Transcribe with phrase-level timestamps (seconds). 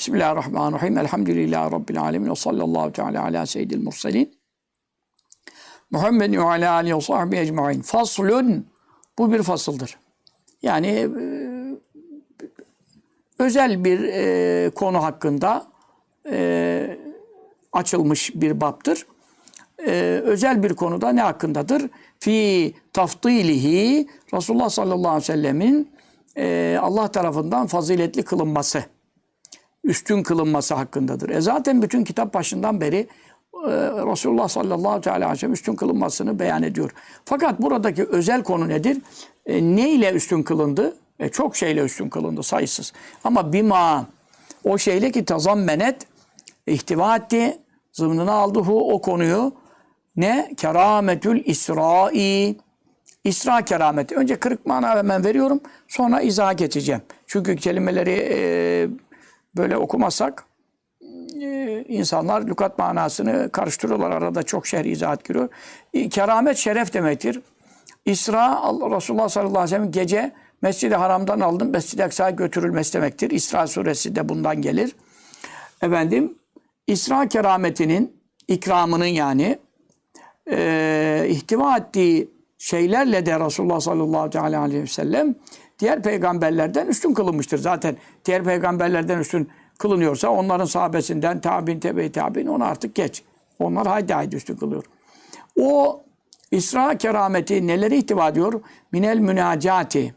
[0.00, 0.98] Bismillahirrahmanirrahim.
[0.98, 2.30] Elhamdülillahi Rabbil alemin.
[2.30, 4.38] Ve sallallahu teala ala seyyidil murselin.
[5.90, 7.82] Muhammedin ve ala alihi ve sahbihi ecma'in.
[7.82, 8.66] Faslun.
[9.18, 9.98] Bu bir fasıldır.
[10.62, 11.08] Yani e,
[13.38, 15.66] özel bir e, konu hakkında
[16.30, 16.98] e,
[17.72, 19.06] açılmış bir baptır.
[19.86, 21.90] E, özel bir konuda ne hakkındadır?
[22.20, 25.90] Fi taftilihi Resulullah sallallahu aleyhi ve sellemin
[26.36, 28.84] e, Allah tarafından faziletli kılınması,
[29.84, 31.30] üstün kılınması hakkındadır.
[31.30, 32.96] E zaten bütün kitap başından beri
[33.54, 33.70] e,
[34.12, 36.90] Resulullah sallallahu aleyhi ve sellem üstün kılınmasını beyan ediyor.
[37.24, 38.98] Fakat buradaki özel konu nedir?
[39.46, 40.96] E, ne ile üstün kılındı?
[41.18, 42.92] E, çok şeyle üstün kılındı sayısız.
[43.24, 44.06] Ama bima
[44.64, 46.06] o şeyle ki tazammenet
[46.66, 47.58] ihtiva etti,
[47.92, 49.52] zımnına aldı hu o konuyu
[50.16, 50.50] ne?
[50.56, 52.56] Kerametül İsra'i.
[53.24, 54.16] İsra kerameti.
[54.16, 55.60] Önce kırık mana hemen veriyorum.
[55.88, 57.02] Sonra izah geçeceğim.
[57.26, 58.88] Çünkü kelimeleri e,
[59.56, 60.44] böyle okumazsak
[61.42, 64.10] e, insanlar lükat manasını karıştırıyorlar.
[64.10, 65.48] Arada çok şer izahat giriyor.
[66.10, 67.40] Keramet şeref demektir.
[68.04, 71.70] İsra Allah, Resulullah sallallahu aleyhi ve sellem gece Mescid-i Haram'dan aldım.
[71.70, 73.30] Mescid-i Aksa'ya götürülmesi demektir.
[73.30, 74.96] İsra suresi de bundan gelir.
[75.82, 76.38] Efendim
[76.86, 78.16] İsra kerametinin
[78.48, 79.58] ikramının yani
[80.50, 85.34] e, ihtiva ettiği şeylerle de Resulullah sallallahu aleyhi ve sellem
[85.80, 87.58] diğer peygamberlerden üstün kılınmıştır.
[87.58, 93.22] Zaten diğer peygamberlerden üstün kılınıyorsa onların sahabesinden tabin tebe tabin onu artık geç.
[93.58, 94.84] Onlar haydi haydi üstün kılıyor.
[95.60, 96.02] O
[96.50, 98.60] İsra kerameti neleri ihtiva ediyor?
[98.92, 100.14] Minel münacati.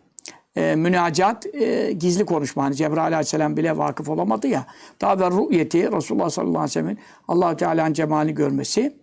[0.56, 2.64] E, münacat e, gizli konuşma.
[2.64, 4.66] Hani Cebrail aleyhisselam bile vakıf olamadı ya.
[5.02, 8.98] Daha ve rü'yeti Resulullah sallallahu aleyhi ve sellem'in allah Teala'nın cemalini görmesi.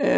[0.00, 0.08] E,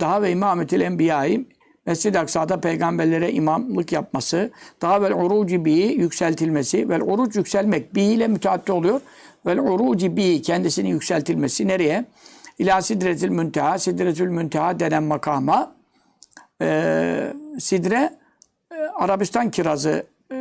[0.00, 1.44] daha ve imametil enbiyayı
[1.88, 4.50] Mescid-i Aksa'da peygamberlere imamlık yapması,
[4.82, 9.00] daha vel uruci bi yükseltilmesi, vel uruc yükselmek bi ile müteaddi oluyor.
[9.46, 12.04] Vel uruci bi kendisinin yükseltilmesi nereye?
[12.58, 15.72] İlâ sidretil münteha, sidretül münteha denen makama.
[16.62, 18.16] Ee, sidre
[18.72, 20.36] e, Arabistan kirazı e,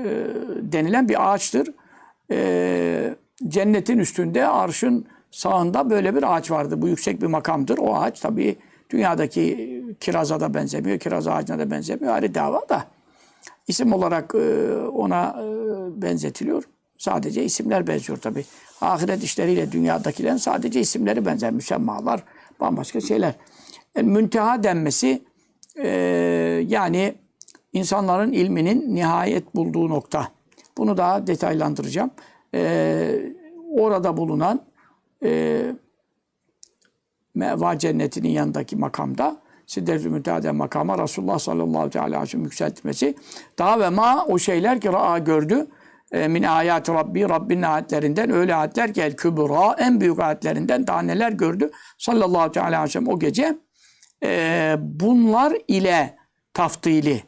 [0.61, 1.69] denilen bir ağaçtır.
[2.31, 3.15] E,
[3.47, 6.81] cennetin üstünde arşın sağında böyle bir ağaç vardı.
[6.81, 7.77] Bu yüksek bir makamdır.
[7.77, 8.57] O ağaç tabii
[8.89, 12.13] dünyadaki kiraza da benzemiyor, kiraz ağacına da benzemiyor.
[12.13, 12.85] Ayrı dava da
[13.67, 16.63] isim olarak e, ona e, benzetiliyor.
[16.97, 18.45] Sadece isimler benziyor tabii.
[18.81, 21.51] Ahiret işleriyle dünyadakilerin sadece isimleri benzer.
[21.51, 22.23] Müsemmalar,
[22.59, 23.33] bambaşka şeyler.
[23.95, 25.23] Yani münteha denmesi
[25.75, 25.87] e,
[26.67, 27.15] yani
[27.73, 30.27] insanların ilminin nihayet bulduğu nokta.
[30.77, 32.11] Bunu daha detaylandıracağım.
[33.71, 34.61] orada bulunan
[37.37, 43.15] Meva cennetinin yanındaki makamda Siddet-i makama Resulullah sallallahu aleyhi ve sellem yükseltmesi.
[43.59, 45.67] Daha ve ma o şeyler ki ra'a gördü.
[46.11, 51.01] E, min ayat Rabbi, Rabbinin ayetlerinden öyle ayetler ki el kübra, en büyük ayetlerinden daha
[51.01, 51.71] neler gördü.
[51.97, 53.57] Sallallahu aleyhi ve sellem o gece.
[54.23, 56.17] E, bunlar ile
[56.53, 57.23] taftili,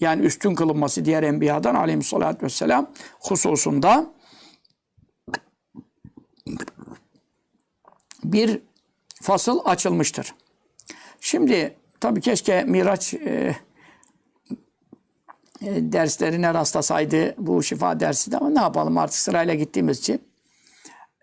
[0.00, 4.06] yani üstün kılınması diğer enbiyadan aleyhissalatü vesselam hususunda
[8.24, 8.60] bir
[9.26, 10.34] fasıl açılmıştır.
[11.20, 13.56] Şimdi tabii keşke Miraç e,
[15.62, 20.22] e, derslerine rastlasaydı bu şifa dersi de ama ne yapalım artık sırayla gittiğimiz için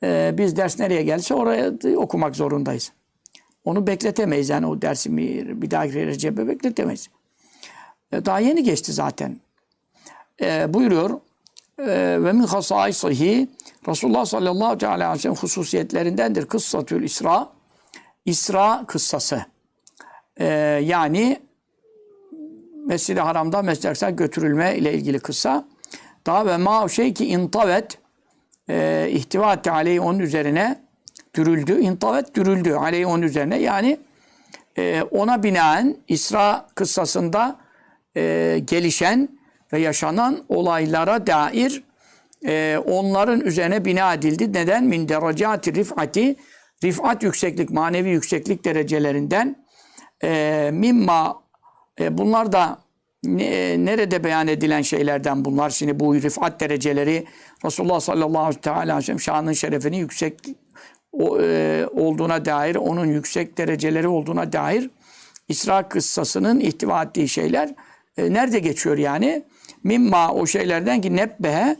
[0.04, 2.92] e, biz ders nereye gelse oraya okumak zorundayız.
[3.66, 7.10] Onu bekletemeyiz yani o dersi bir, dahaki Recep'e bekletemeyiz.
[8.12, 9.38] E, daha yeni geçti zaten.
[10.42, 11.20] E, buyuruyor
[11.80, 11.88] e,
[12.24, 13.50] ve min hasaisihi
[13.88, 17.53] Resulullah sallallahu aleyhi ve sellem hususiyetlerindendir kıssatül İsra
[18.26, 19.46] İsra kıssası.
[20.38, 20.46] Ee,
[20.84, 21.40] yani
[22.86, 25.66] Mescid-i Haram'da Mescid-i götürülme ile ilgili kıssa.
[26.26, 27.98] Daha ve ma şey ki intavet
[28.70, 30.84] e, ihtiva etti aleyhi onun üzerine
[31.36, 31.80] dürüldü.
[31.80, 33.60] İntavet dürüldü aleyhi onun üzerine.
[33.60, 33.98] Yani
[34.78, 37.56] e, ona binaen İsra kıssasında
[38.16, 39.30] e, gelişen
[39.74, 41.84] ve yaşanan olaylara dair
[42.46, 44.54] e, onların üzerine bina edildi.
[44.54, 44.84] Neden?
[44.84, 46.36] Min derecati rifati
[46.84, 49.66] rifat yükseklik, manevi yükseklik derecelerinden
[50.24, 51.44] e, mimma
[52.00, 52.80] e, bunlar da
[53.24, 55.70] ne, nerede beyan edilen şeylerden bunlar.
[55.70, 57.26] Şimdi bu rifat dereceleri
[57.66, 60.40] Resulullah sallallahu aleyhi ve sellem şanın şerefini yüksek
[61.12, 64.90] o, e, olduğuna dair, onun yüksek dereceleri olduğuna dair
[65.48, 67.76] İsra kıssasının ihtiva ettiği şeyler
[68.18, 69.44] e, nerede geçiyor yani?
[69.84, 71.78] Mimma o şeylerden ki nebbehe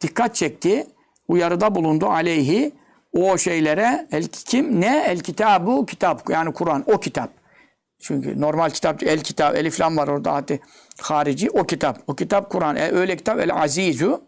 [0.00, 0.86] dikkat çekti,
[1.28, 2.72] uyarıda bulundu aleyhi
[3.14, 7.30] o şeylere el kim ne el kitabu kitap yani Kur'an o kitap.
[7.98, 10.60] Çünkü normal kitap el kitap elif lam var orada hadi
[11.00, 11.98] harici o kitap.
[12.06, 12.76] O kitap Kur'an.
[12.76, 14.24] E, öyle kitap el azizu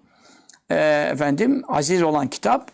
[0.71, 2.71] e, efendim aziz olan kitap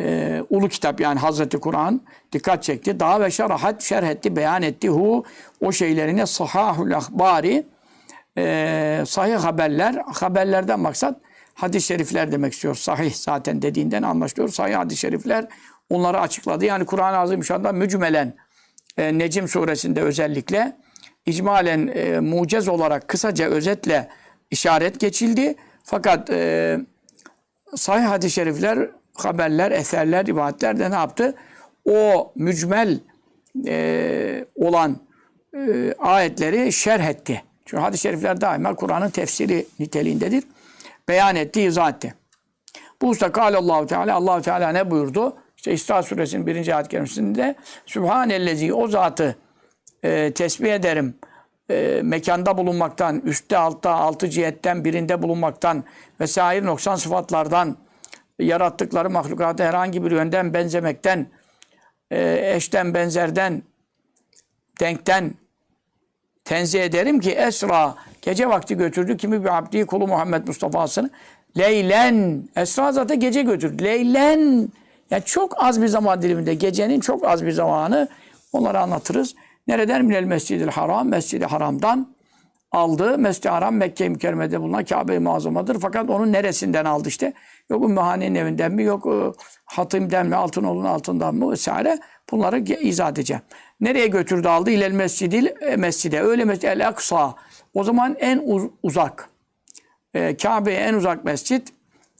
[0.00, 2.00] e, ulu kitap yani Hazreti Kur'an
[2.32, 3.00] dikkat çekti.
[3.00, 5.24] Daha ve şerahat şerh etti, beyan etti hu
[5.60, 7.66] o şeylerine sahahul ahbari
[8.38, 10.02] e, sahih haberler.
[10.14, 11.20] Haberlerden maksat
[11.56, 12.74] hadis-i şerifler demek istiyor.
[12.74, 14.48] Sahih zaten dediğinden anlaşılıyor.
[14.48, 15.46] Sahih hadis-i şerifler
[15.90, 16.64] onları açıkladı.
[16.64, 18.36] Yani Kur'an-ı Azimüşşan'da mücmelen
[18.96, 20.76] e, Necim suresinde özellikle
[21.26, 24.08] icmalen e, mucez olarak kısaca özetle
[24.50, 25.54] işaret geçildi.
[25.84, 26.78] Fakat e,
[27.76, 31.34] sahih hadis-i şerifler, haberler, eserler, rivayetler de ne yaptı?
[31.84, 33.00] O mücmel
[33.66, 34.96] e, olan
[35.56, 37.42] e, ayetleri şerh etti.
[37.64, 40.44] Çünkü hadis-i şerifler daima Kur'an'ın tefsiri niteliğindedir.
[41.08, 42.14] Beyan etti, izah etti.
[43.02, 45.36] Bu usta Allahu Teala Allahu Teala ne buyurdu?
[45.56, 47.54] İşte İsra suresinin birinci ayet kerimesinde
[47.86, 49.36] Sübhanellezi o zatı
[50.02, 51.14] e, tesbih ederim.
[51.70, 55.84] E, mekanda bulunmaktan, üstte altta, altı cihetten birinde bulunmaktan
[56.20, 57.76] vesaire noksan sıfatlardan
[58.38, 61.26] yarattıkları mahlukata herhangi bir yönden benzemekten,
[62.10, 63.62] e, eşten, benzerden,
[64.80, 65.34] denkten
[66.44, 67.94] tenzih ederim ki Esra
[68.26, 71.10] gece vakti götürdü kimi bir abdi kulu Muhammed Mustafa'sını
[71.58, 73.84] Leylen Esra zaten gece götürdü.
[73.84, 74.68] Leylen
[75.10, 78.08] yani çok az bir zaman diliminde gecenin çok az bir zamanı
[78.52, 79.34] onları anlatırız.
[79.66, 82.16] Nereden minel mescidil haram mescidi haramdan
[82.72, 83.18] aldı.
[83.18, 85.80] Mescid-i Haram Mekke-i Mükerreme'de bulunan Kabe-i Muazzama'dır.
[85.80, 87.32] Fakat onun neresinden aldı işte?
[87.70, 88.82] Yok Ümmühane'nin evinden mi?
[88.82, 89.16] Yok e,
[89.64, 90.36] Hatim'den mi?
[90.36, 91.50] Altınoğlu'nun altından mı?
[91.50, 91.98] Vesaire.
[92.30, 93.42] Bunları izah edeceğim.
[93.80, 94.70] Nereye götürdü aldı?
[94.70, 96.22] İlel mescidil e, mescide.
[96.22, 97.34] Öyle mescid el aksa.
[97.76, 99.28] O zaman en uz- uzak.
[100.14, 101.72] E, Kabe'ye en uzak mescit.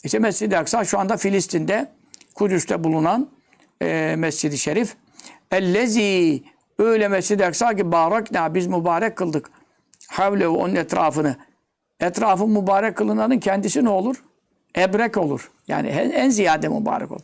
[0.04, 1.92] İşte Mescid-i Aksa şu anda Filistin'de,
[2.34, 3.28] Kudüs'te bulunan
[3.82, 4.96] e, Mescid-i Şerif.
[5.50, 6.42] Ellezi
[6.78, 9.50] öyle Mescid-i Aksa ki barakna biz mübarek kıldık.
[10.08, 11.36] Havle onun etrafını.
[12.00, 14.24] Etrafı mübarek kılınanın kendisi ne olur?
[14.78, 15.50] Ebrek olur.
[15.68, 17.22] Yani en, en ziyade mübarek olur.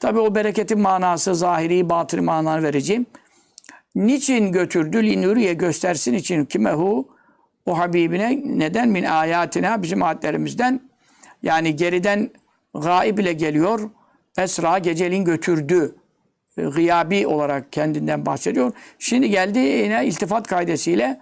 [0.00, 3.06] Tabi o bereketin manası, zahiri, batını mananı vereceğim.
[3.94, 5.02] Niçin götürdü?
[5.02, 7.08] Linuriye göstersin için kimehu
[7.66, 10.80] o Habibine neden min ayatina bizim ayetlerimizden
[11.42, 12.30] yani geriden
[12.74, 13.90] gaib ile geliyor.
[14.38, 15.94] Esra geceliğin götürdü.
[16.58, 18.72] E, Gıyabi olarak kendinden bahsediyor.
[18.98, 21.20] Şimdi geldi yine iltifat kaidesiyle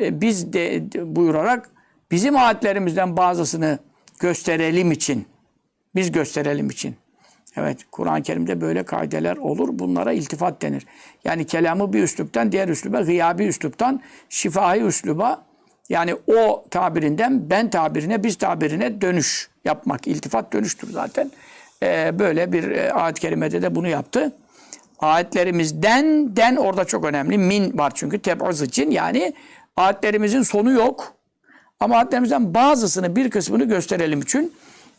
[0.00, 0.82] e, biz de
[1.16, 1.70] buyurarak
[2.10, 3.78] bizim ayetlerimizden bazısını
[4.20, 5.26] gösterelim için
[5.94, 6.96] biz gösterelim için.
[7.56, 9.68] Evet, Kur'an-ı Kerim'de böyle kaideler olur.
[9.72, 10.86] Bunlara iltifat denir.
[11.24, 15.46] Yani kelamı bir üsluptan diğer üsluba, gıyabi üsluptan şifahi üsluba
[15.88, 20.06] yani o tabirinden ben tabirine, biz tabirine dönüş yapmak.
[20.06, 21.30] İltifat dönüştür zaten.
[21.82, 24.32] Ee, böyle bir e, ayet-i kerimede de bunu yaptı.
[24.98, 27.38] Ayetlerimizden, den orada çok önemli.
[27.38, 28.90] Min var çünkü tebaz için.
[28.90, 29.34] Yani
[29.76, 31.14] ayetlerimizin sonu yok.
[31.80, 34.52] Ama ayetlerimizden bazısını, bir kısmını gösterelim için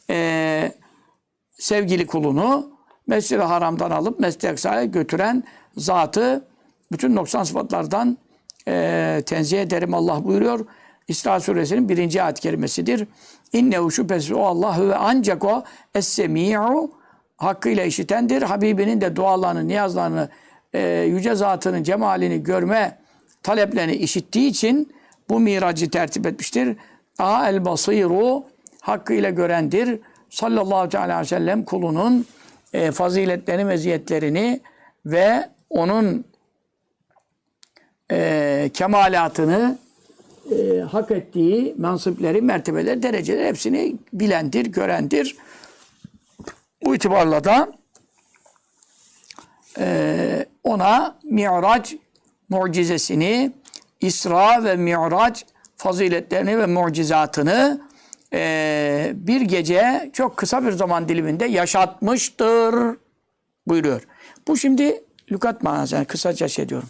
[0.10, 0.72] eee
[1.52, 2.70] sevgili kulunu
[3.08, 5.44] Mescid-i Haram'dan alıp Mescid-i götüren
[5.78, 6.46] zatı
[6.92, 8.18] bütün noksan sıfatlardan
[8.68, 10.66] e, tenzih ederim Allah buyuruyor.
[11.08, 13.08] İsra suresinin birinci ayet kerimesidir.
[13.54, 15.64] İnnehu şüphesiz o Allah ve ancak o
[15.96, 16.92] es-semi'u
[17.38, 18.42] hakkıyla işitendir.
[18.42, 20.30] Habibinin de dualarını, niyazlarını,
[20.74, 22.98] e, yüce zatının cemalini görme
[23.44, 24.94] taleplerini işittiği için
[25.30, 26.78] bu miracı tertip etmiştir.
[27.20, 28.44] Aha el basiru
[28.82, 30.00] hakkıyla görendir.
[30.30, 32.26] Sallallahu aleyhi ve sellem kulunun
[32.74, 34.62] e, faziletlerini, meziyetlerini
[35.06, 36.26] ve onun
[38.12, 39.78] e, kemalatını
[40.52, 45.36] e, hak ettiği mansıpleri, mertebeleri, dereceleri hepsini bilendir, görendir.
[46.84, 47.72] Bu itibarla da
[49.80, 51.96] e, ona Mi'raç
[52.50, 53.52] mucizesini,
[54.02, 55.46] İsra ve Mi'raç
[55.78, 57.82] faziletlerini ve mucizatını
[58.34, 62.98] e, bir gece çok kısa bir zaman diliminde yaşatmıştır
[63.68, 64.02] buyuruyor.
[64.48, 66.90] Bu şimdi lükat manası yani kısaca şey diyorum.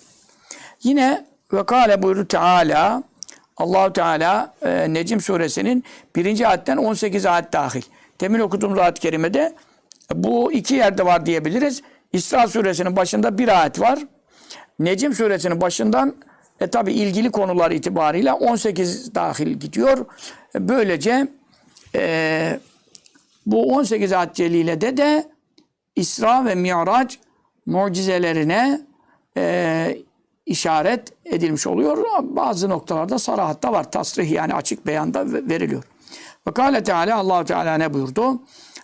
[0.84, 3.03] Yine ve kâle buyurdu Teala
[3.58, 5.84] Allahu Teala e, Necim suresinin
[6.15, 7.82] birinci ayetten 18 ayet dahil.
[8.22, 9.53] Demin okuduğumuz ayet-i kerimede
[10.13, 11.82] bu iki yerde var diyebiliriz.
[12.13, 14.00] İsra suresinin başında bir ayet var.
[14.79, 16.15] Necim suresinin başından
[16.60, 20.05] e tabi ilgili konular itibariyle 18 dahil gidiyor.
[20.55, 21.27] E, Böylece
[21.96, 22.60] e,
[23.46, 25.27] bu 18 ayet celilede de
[25.96, 27.20] İsra ve Mi'raç
[27.65, 28.82] mucizelerine
[29.38, 29.98] e,
[30.45, 31.97] işaret edilmiş oluyor.
[32.21, 33.91] Bazı noktalarda sarahatta var.
[33.91, 35.83] Tasrih yani açık beyanda ve- veriliyor.
[36.47, 38.41] Ve Kâle Teala allah Teala ne buyurdu?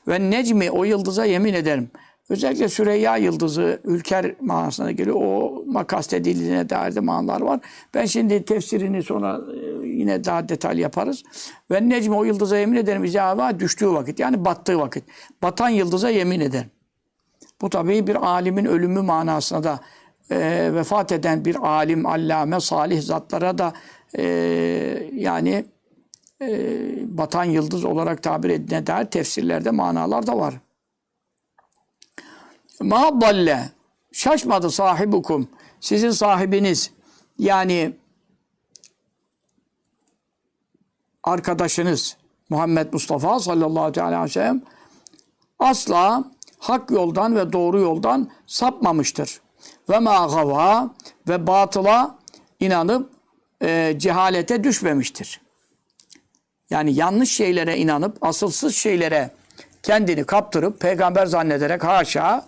[0.07, 1.91] Ve necmi o yıldıza yemin ederim.
[2.29, 5.15] Özellikle Süreyya yıldızı ülker manasına geliyor.
[5.19, 7.59] O makas edildiğine dair de manalar var.
[7.93, 11.23] Ben şimdi tefsirini sonra e, yine daha detaylı yaparız.
[11.71, 13.03] Ve necmi o yıldıza yemin ederim.
[13.03, 15.03] İzâvâ düştüğü vakit yani battığı vakit.
[15.41, 16.71] Batan yıldıza yemin ederim.
[17.61, 19.79] Bu tabii bir alimin ölümü manasına da
[20.31, 23.73] e, vefat eden bir alim, allame, salih zatlara da
[24.17, 24.23] e,
[25.13, 25.65] yani
[26.41, 26.47] e,
[27.17, 30.53] batan yıldız olarak tabir edilen dair tefsirlerde manalar da var.
[32.81, 33.69] Ma dalle
[34.11, 36.91] şaşmadı sahibukum sizin sahibiniz
[37.39, 37.93] yani
[41.23, 42.17] arkadaşınız
[42.49, 44.61] Muhammed Mustafa sallallahu aleyhi ve sellem
[45.59, 46.23] asla
[46.59, 49.41] hak yoldan ve doğru yoldan sapmamıştır.
[49.89, 50.89] Ve ma gava
[51.27, 52.15] ve batıla
[52.59, 53.09] inanıp
[53.61, 55.41] e, cehalete düşmemiştir.
[56.69, 59.31] Yani yanlış şeylere inanıp asılsız şeylere
[59.83, 62.45] kendini kaptırıp peygamber zannederek haşa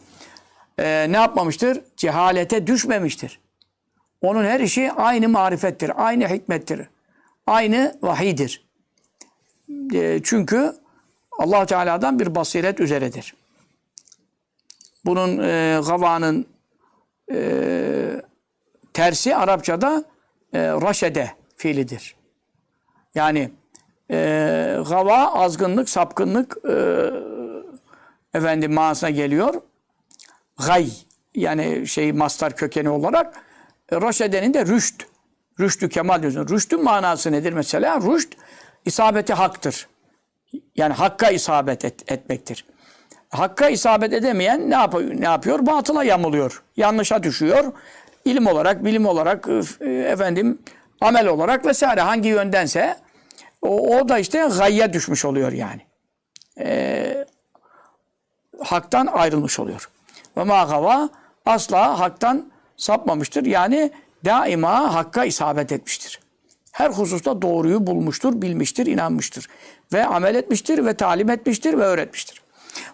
[0.80, 1.82] e, ne yapmamıştır?
[1.98, 3.40] Cehalete düşmemiştir.
[4.22, 6.88] Onun her işi aynı marifettir, aynı hikmettir,
[7.48, 8.64] aynı vahidir.
[9.94, 10.76] E, çünkü
[11.40, 13.34] allah Teala'dan bir basiret üzeredir.
[15.06, 16.53] Bunun e, gavanın
[17.32, 18.22] e,
[18.94, 20.04] tersi Arapçada
[20.54, 22.16] e, raşede fiilidir.
[23.16, 23.52] Yani
[24.12, 26.76] e, gava azgınlık, sapkınlık e,
[28.38, 29.54] efendim manasına geliyor.
[30.68, 30.90] Gay
[31.36, 33.36] yani şey mastar kökeni olarak
[33.92, 35.04] e, raşedenin de rüşt.
[35.60, 36.48] Rüştü kemal diyorsun.
[36.48, 38.02] Rüştün manası nedir mesela?
[38.02, 38.34] Rüşt
[38.86, 39.88] isabeti haktır.
[40.76, 42.66] Yani hakka isabet et, etmektir.
[43.34, 45.22] Hakka isabet edemeyen ne yapıyor?
[45.22, 45.66] Ne yapıyor?
[45.66, 46.64] Batıla yamuluyor.
[46.78, 47.74] Yanlışa düşüyor.
[48.26, 49.48] İlim olarak, bilim olarak,
[49.82, 50.60] e, efendim
[51.02, 52.98] amel olarak vesaire hangi yöndense
[53.62, 55.82] o, o da işte gayya düşmüş oluyor yani.
[56.60, 57.26] Ee,
[58.60, 59.90] haktan ayrılmış oluyor.
[60.38, 61.10] Ve ma gava
[61.46, 63.46] asla haktan sapmamıştır.
[63.46, 63.92] Yani
[64.26, 66.20] daima hakka isabet etmiştir.
[66.72, 69.48] Her hususta doğruyu bulmuştur, bilmiştir, inanmıştır.
[69.94, 72.43] Ve amel etmiştir ve talim etmiştir ve öğretmiştir.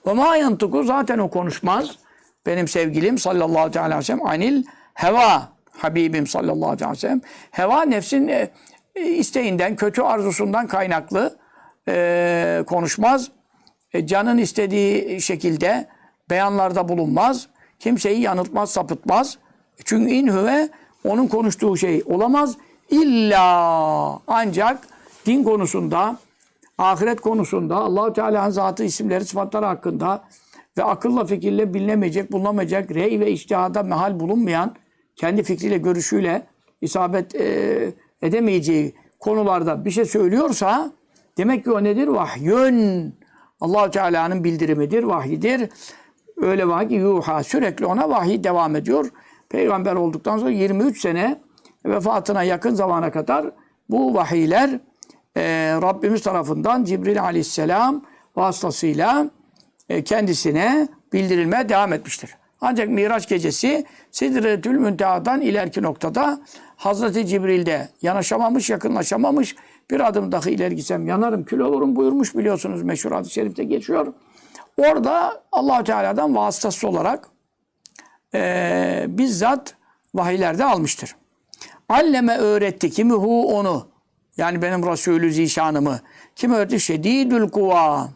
[0.08, 1.90] Ve ma yantuku zaten o konuşmaz.
[2.46, 7.22] Benim sevgilim sallallahu aleyhi ve sellem anil heva Habibim sallallahu aleyhi ve sellem.
[7.52, 8.50] Heva nefsin e,
[8.96, 11.38] isteğinden, kötü arzusundan kaynaklı
[11.88, 13.32] e, konuşmaz.
[13.94, 15.88] E, canın istediği şekilde
[16.30, 17.48] beyanlarda bulunmaz.
[17.80, 19.38] Kimseyi yanıltmaz, sapıtmaz.
[19.86, 20.70] Çünkü inhüve
[21.08, 22.58] onun konuştuğu şey olamaz.
[22.90, 24.88] İlla ancak
[25.26, 26.18] din konusunda,
[26.80, 30.24] ahiret konusunda, Allahu Teala'nın zatı, isimleri, sıfatları hakkında
[30.78, 34.76] ve akılla fikirle bilinemeyecek, bulunamayacak, rey ve içtihada mehal bulunmayan,
[35.16, 36.48] kendi fikriyle, görüşüyle
[36.82, 40.92] isabet e, edemeyeceği konularda bir şey söylüyorsa
[41.38, 42.08] demek ki o nedir?
[42.08, 43.16] Vahyün.
[43.62, 45.70] allah Teala'nın bildirimidir, vahyidir.
[46.38, 47.44] Öyle vahiy yuha.
[47.44, 49.10] Sürekli ona vahiy devam ediyor.
[49.50, 51.42] Peygamber olduktan sonra 23 sene
[51.86, 53.52] vefatına yakın zamana kadar
[53.90, 54.80] bu vahiyler
[55.38, 55.42] e,
[55.82, 58.06] Rabbimiz tarafından Cibril aleyhisselam
[58.36, 59.30] vasıtasıyla
[59.90, 62.36] e, kendisine bildirilmeye devam etmiştir.
[62.62, 66.42] Ancak Miraç gecesi Sidretül Münteha'dan ileriki noktada
[66.76, 69.56] Hazreti Cibril'de yanaşamamış, yakınlaşamamış.
[69.92, 74.14] Bir adım daha ileri gitsem yanarım, kül olurum buyurmuş biliyorsunuz meşhur hadis-i şerifte geçiyor.
[74.78, 77.28] Orada allah Teala'dan vasıtası olarak
[78.34, 79.76] e, bizzat
[80.16, 81.16] vahiylerde almıştır.
[81.90, 82.92] Alleme öğretti.
[82.92, 83.88] Kimi hu onu.
[84.40, 86.00] Yani benim Resulü Zişanımı.
[86.36, 86.80] Kim öğretti?
[86.80, 88.10] Şedidül kuva.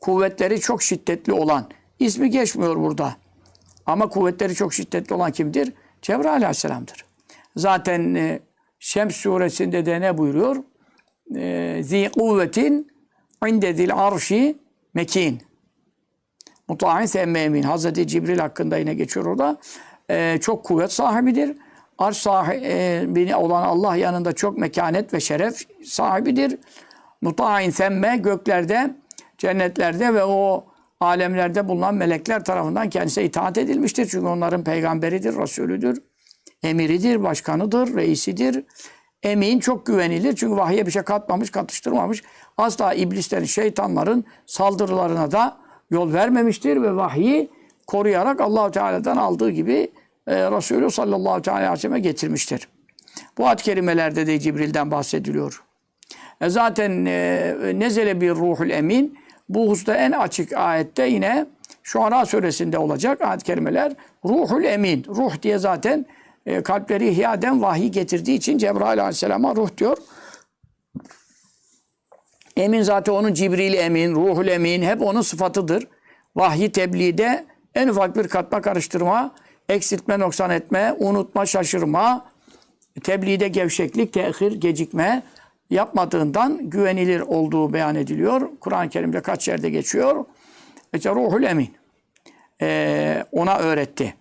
[0.00, 1.68] Kuvvetleri çok şiddetli olan.
[1.98, 3.16] İsmi geçmiyor burada.
[3.86, 5.72] Ama kuvvetleri çok şiddetli olan kimdir?
[6.02, 7.04] Cebrail aleyhisselamdır.
[7.56, 8.40] Zaten e,
[8.78, 10.56] Şems suresinde de ne buyuruyor?
[11.36, 12.90] E, Zi kuvvetin
[13.46, 14.58] inde zil arşi
[14.94, 15.42] mekin.
[16.68, 17.62] Muta'in semmemin.
[17.62, 19.58] Hazreti Cibril hakkında yine geçiyor orada.
[20.10, 21.56] E, çok kuvvet sahibidir.
[21.98, 26.58] Arş sahibi olan Allah yanında çok mekanet ve şeref sahibidir.
[27.20, 28.94] Muta'in semme göklerde,
[29.38, 30.66] cennetlerde ve o
[31.00, 34.06] alemlerde bulunan melekler tarafından kendisine itaat edilmiştir.
[34.06, 36.02] Çünkü onların peygamberidir, Resulüdür,
[36.62, 38.64] emiridir, başkanıdır, reisidir.
[39.22, 40.36] Emin çok güvenilir.
[40.36, 42.22] Çünkü vahye bir şey katmamış, katıştırmamış.
[42.56, 45.56] Asla iblislerin, şeytanların saldırılarına da
[45.90, 47.50] yol vermemiştir ve vahyi
[47.86, 49.90] koruyarak allah Teala'dan aldığı gibi
[50.28, 52.68] e, Resulü sallallahu aleyhi ve selleme getirmiştir.
[53.38, 55.62] Bu ad kelimelerde de Cibril'den bahsediliyor.
[56.40, 59.18] E zaten e, nezele bir ruhul emin
[59.48, 61.46] bu hususta en açık ayette yine
[61.82, 63.92] Şuara suresinde olacak ayet kelimeler
[64.24, 65.04] ruhul emin.
[65.08, 66.06] Ruh diye zaten
[66.46, 69.96] e, kalpleri ihya eden vahiy getirdiği için Cebrail aleyhisselama ruh diyor.
[72.56, 75.86] Emin zaten onun Cibril emin, ruhul emin hep onun sıfatıdır.
[76.36, 77.44] Vahyi tebliğde
[77.74, 79.34] en ufak bir katma karıştırma,
[79.68, 82.24] eksiltme, noksan etme, unutma, şaşırma,
[83.02, 85.22] tebliğde gevşeklik, tehir, gecikme
[85.70, 88.48] yapmadığından güvenilir olduğu beyan ediliyor.
[88.60, 90.24] Kur'an-ı Kerim'de kaç yerde geçiyor.
[90.94, 91.74] İşte ruhul emin.
[92.62, 94.14] e, ona öğretti.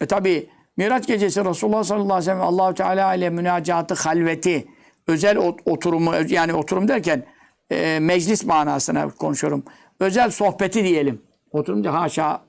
[0.00, 4.66] E tabi Miraç gecesi Resulullah sallallahu aleyhi ve sellem Allahu Teala ile münacatı halveti
[5.06, 7.24] özel ot- oturumu yani oturum derken
[7.70, 9.64] e, meclis manasına konuşuyorum.
[10.00, 11.22] Özel sohbeti diyelim.
[11.52, 12.45] Oturum haşa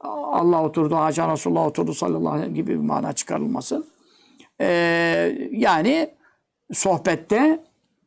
[0.00, 3.86] Allah oturdu, haşa Resulullah oturdu sallallahu aleyhi ve sellem gibi bir mana çıkarılmasın.
[4.60, 4.66] E,
[5.50, 6.10] yani
[6.72, 7.64] sohbette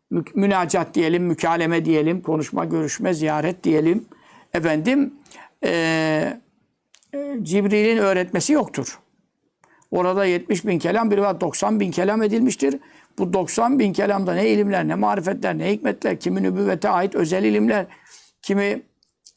[0.09, 4.05] mü- münacat diyelim, mükaleme diyelim, konuşma, görüşme, ziyaret diyelim.
[4.53, 5.13] Efendim
[5.63, 6.39] e,
[7.41, 8.99] Cibril'in öğretmesi yoktur.
[9.91, 12.79] Orada 70 bin kelam, bir var 90 bin kelam edilmiştir.
[13.17, 17.85] Bu 90 bin kelamda ne ilimler, ne marifetler, ne hikmetler, kimi nübüvvete ait özel ilimler,
[18.41, 18.81] kimi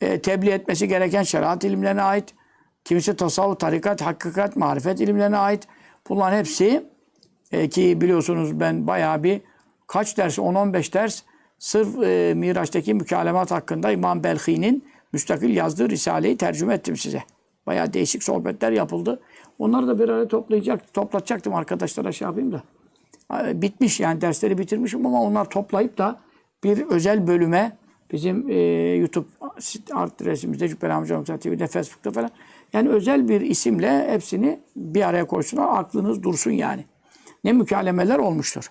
[0.01, 2.35] e, tebliğ etmesi gereken şeriat ilimlerine ait,
[2.85, 5.69] kimisi tasavvuf, tarikat, hakikat, marifet ilimlerine ait.
[6.09, 6.87] Bunların hepsi
[7.53, 9.41] e, ki biliyorsunuz ben bayağı bir
[9.87, 11.23] kaç ders, 10-15 ders
[11.59, 17.23] sırf e, Miraç'taki mükalemat hakkında İmam Belhi'nin müstakil yazdığı Risale'yi tercüme ettim size.
[17.67, 19.21] Bayağı değişik sohbetler yapıldı.
[19.59, 22.63] Onları da bir araya toplayacak, toplatacaktım arkadaşlara şey yapayım da.
[23.63, 26.21] Bitmiş yani dersleri bitirmişim ama onlar toplayıp da
[26.65, 27.77] bir özel bölüme
[28.13, 28.55] bizim e,
[28.97, 29.27] YouTube
[29.93, 32.31] adresimizde Cübbeli Nokta TV'de, Facebook'ta falan.
[32.75, 35.79] Yani özel bir isimle hepsini bir araya koysunlar.
[35.79, 36.85] Aklınız dursun yani.
[37.45, 38.71] Ne mükalemeler olmuştur.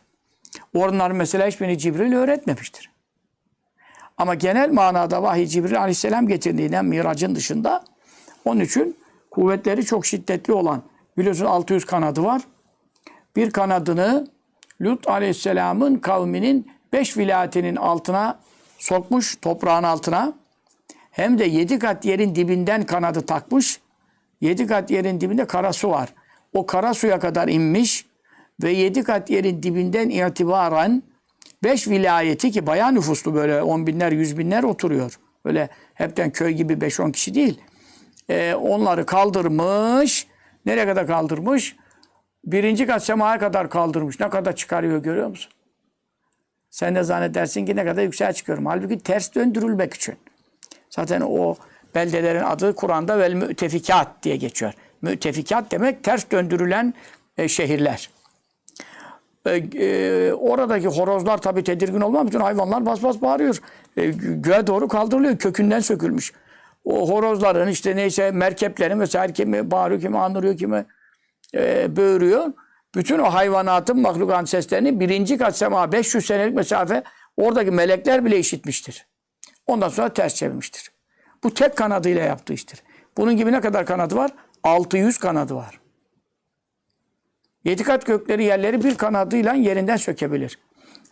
[0.75, 2.91] Onlar mesela hiçbirini Cibril öğretmemiştir.
[4.17, 7.83] Ama genel manada vahiy Cibril aleyhisselam getirdiğinden miracın dışında
[8.45, 8.97] onun için
[9.31, 10.83] kuvvetleri çok şiddetli olan
[11.17, 12.41] biliyorsun 600 kanadı var.
[13.35, 14.27] Bir kanadını
[14.81, 18.39] Lut aleyhisselamın kavminin beş vilayetinin altına
[18.77, 20.33] sokmuş, toprağın altına.
[21.11, 23.82] Hem de yedi kat yerin dibinden kanadı takmış.
[24.43, 26.13] Yedi kat yerin dibinde kara su var.
[26.53, 28.05] O kara suya kadar inmiş
[28.63, 31.03] ve yedi kat yerin dibinden itibaren
[31.63, 35.19] beş vilayeti ki bayağı nüfuslu böyle on binler, yüz binler oturuyor.
[35.45, 37.61] Öyle hepten köy gibi beş on kişi değil.
[38.29, 40.27] Ee, onları kaldırmış.
[40.65, 41.75] Nereye kadar kaldırmış?
[42.45, 44.19] Birinci kat semaya kadar kaldırmış.
[44.19, 45.51] Ne kadar çıkarıyor görüyor musun?
[46.69, 48.65] Sen de zannedersin ki ne kadar yükseğe çıkıyorum.
[48.65, 50.15] Halbuki ters döndürülmek için.
[50.89, 51.55] Zaten o
[51.95, 54.73] beldelerin adı Kur'an'da vel mütefikat diye geçiyor.
[55.01, 56.93] Mütefikat demek ters döndürülen
[57.37, 58.09] e, şehirler.
[59.45, 63.61] E, e, oradaki horozlar tabii tedirgin olmam bütün hayvanlar bas bas bağırıyor.
[63.97, 65.37] E, göğe doğru kaldırılıyor.
[65.37, 66.33] Kökünden sökülmüş.
[66.85, 70.85] O horozların işte neyse merkeplerin mesela kimi bağırıyor, kimi andırıyor, kimi
[71.55, 72.53] e, böğürüyor.
[72.95, 77.03] Bütün o hayvanatın, mahlukatın seslerini birinci kat sema 500 senelik mesafe
[77.37, 79.07] oradaki melekler bile işitmiştir.
[79.67, 80.92] Ondan sonra ters çevirmiştir.
[81.43, 82.83] Bu tek kanadıyla yaptığı iştir.
[83.17, 84.31] Bunun gibi ne kadar kanadı var?
[84.63, 85.79] 600 kanadı var.
[87.63, 90.59] Yedi kat gökleri yerleri bir kanadıyla yerinden sökebilir.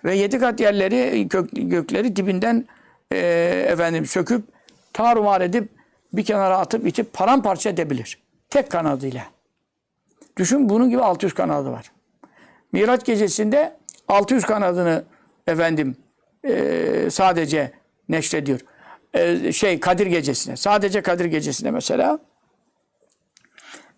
[0.03, 2.65] Ve yedi kat yerleri gök, gökleri dibinden
[3.11, 3.17] e,
[3.67, 4.43] efendim söküp
[4.93, 5.69] tarumar edip
[6.13, 8.17] bir kenara atıp itip paramparça edebilir.
[8.49, 9.23] Tek kanadıyla.
[10.37, 11.91] Düşün bunun gibi 600 kanadı var.
[12.71, 15.03] Miraç gecesinde 600 kanadını
[15.47, 15.95] efendim
[16.43, 17.71] e, sadece
[18.09, 18.59] neşrediyor.
[19.13, 20.57] E, şey Kadir gecesine.
[20.57, 22.19] Sadece Kadir gecesine mesela.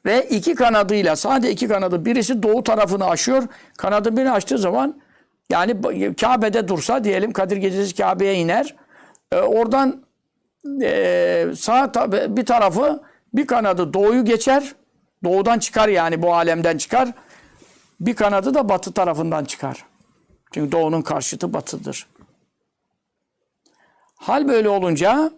[0.06, 3.44] Ve iki kanadıyla sadece iki kanadı birisi doğu tarafını aşıyor.
[3.78, 5.02] Kanadı birini açtığı zaman
[5.50, 5.82] yani
[6.16, 8.76] Kabe'de dursa diyelim Kadir gecesi Kabe'ye iner.
[9.32, 10.04] E, oradan
[10.82, 14.76] e, sağ ta- bir tarafı bir kanadı doğuyu geçer.
[15.24, 17.10] Doğudan çıkar yani bu alemden çıkar.
[18.00, 19.86] Bir kanadı da batı tarafından çıkar.
[20.54, 22.08] Çünkü doğunun karşıtı batıdır.
[24.24, 25.32] Hal böyle olunca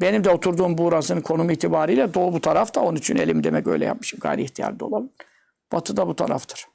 [0.00, 2.80] benim de oturduğum burasının konum itibariyle doğu bu tarafta.
[2.80, 4.20] Onun için elim demek öyle yapmışım.
[4.20, 5.12] Gayri ihtiyar da olabilir.
[5.72, 6.66] Batı da bu taraftır.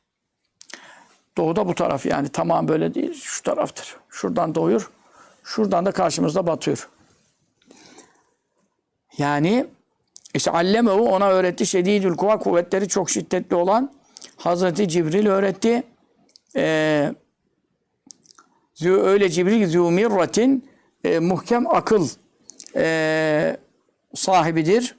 [1.37, 3.13] Doğu da bu taraf yani tamam böyle değil.
[3.13, 3.97] Şu taraftır.
[4.09, 4.91] Şuradan doğuyor.
[5.43, 6.89] Şuradan da karşımızda batıyor.
[9.17, 9.65] Yani
[10.33, 11.65] işte Allemehu ona öğretti.
[11.65, 13.93] Şedidül kuva kuvvetleri çok şiddetli olan
[14.37, 15.83] Hazreti Cibril öğretti.
[16.55, 17.13] Ee,
[18.83, 20.74] öyle Cibril zümirratin
[21.05, 22.07] e, muhkem akıl
[22.75, 23.57] e,
[24.15, 24.95] sahibidir.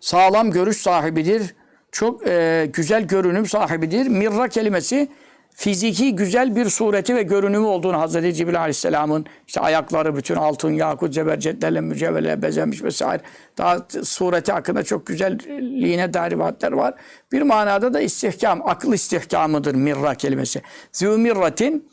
[0.00, 1.54] Sağlam görüş sahibidir.
[1.92, 4.06] Çok e, güzel görünüm sahibidir.
[4.06, 5.08] Mirra kelimesi
[5.50, 11.14] fiziki güzel bir sureti ve görünümü olduğunu Hazreti Cibril Aleyhisselam'ın işte ayakları bütün altın, yakut,
[11.14, 13.22] zebercetlerle mücevherle bezenmiş vesaire.
[13.58, 16.94] Daha sureti hakkında çok güzelliğine dair rivayetler var.
[17.32, 20.62] Bir manada da istihkam, akıl istihkamıdır mirra kelimesi.
[20.92, 21.88] Zümirratin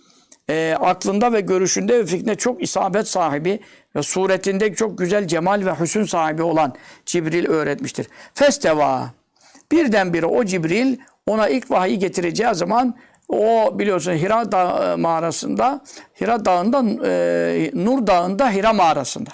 [0.49, 3.59] e, aklında ve görüşünde ve fikrinde çok isabet sahibi
[3.95, 6.75] ve suretinde çok güzel cemal ve hüsün sahibi olan
[7.05, 8.07] Cibril öğretmiştir.
[8.33, 9.09] Festeva.
[9.71, 12.95] Birdenbire o Cibril ona ilk vahiy getireceği zaman
[13.29, 15.81] O biliyorsun Hira Dağı mağarasında,
[16.21, 19.29] Hira Dağı'nda, e, Nur Dağı'nda Hira mağarasında.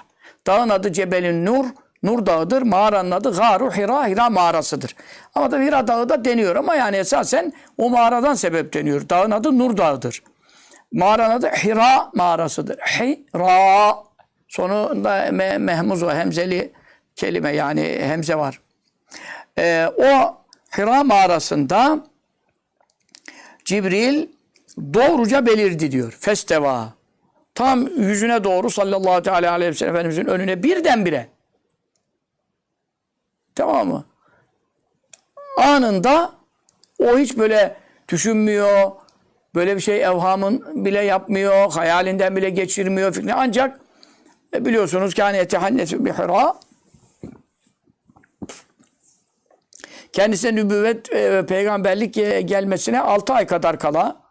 [0.48, 1.66] Dağın adı Cebelin Nur,
[2.04, 2.62] Nur Dağı'dır.
[2.62, 4.96] Mağaranın adı Garu Hira, Hira mağarasıdır.
[5.36, 9.10] Ama da Hira Dağı da deniyor ama yani esasen o mağaradan sebep deniyor.
[9.10, 10.24] Dağın adı Nur Dağı'dır.
[10.92, 12.78] Mağaranın adı Hira mağarasıdır.
[12.78, 13.98] Hira.
[14.48, 16.74] Sonunda me, mehmuz o hemzeli
[17.16, 18.62] kelime yani hemze var.
[19.58, 20.38] Ee, o
[20.78, 22.00] Hira mağarasında
[23.66, 24.28] Cibril
[24.94, 26.18] doğruca belirdi diyor.
[26.20, 26.94] Festeva.
[27.56, 31.30] Tam yüzüne doğru sallallahu teala aleyhi ve sellem Efendimizin önüne birdenbire.
[33.56, 34.06] Tamam mı?
[35.58, 36.32] Anında
[37.00, 37.76] o hiç böyle
[38.10, 38.92] düşünmüyor.
[39.56, 41.72] Böyle bir şey evhamın bile yapmıyor.
[41.72, 43.14] Hayalinden bile geçirmiyor.
[43.14, 43.34] Fikri.
[43.34, 43.80] Ancak
[44.54, 46.56] e, biliyorsunuz ki hani etehannetu bi hira
[50.14, 52.14] kendisine nübüvvet e, ve peygamberlik
[52.48, 54.22] gelmesine 6 ay kadar kala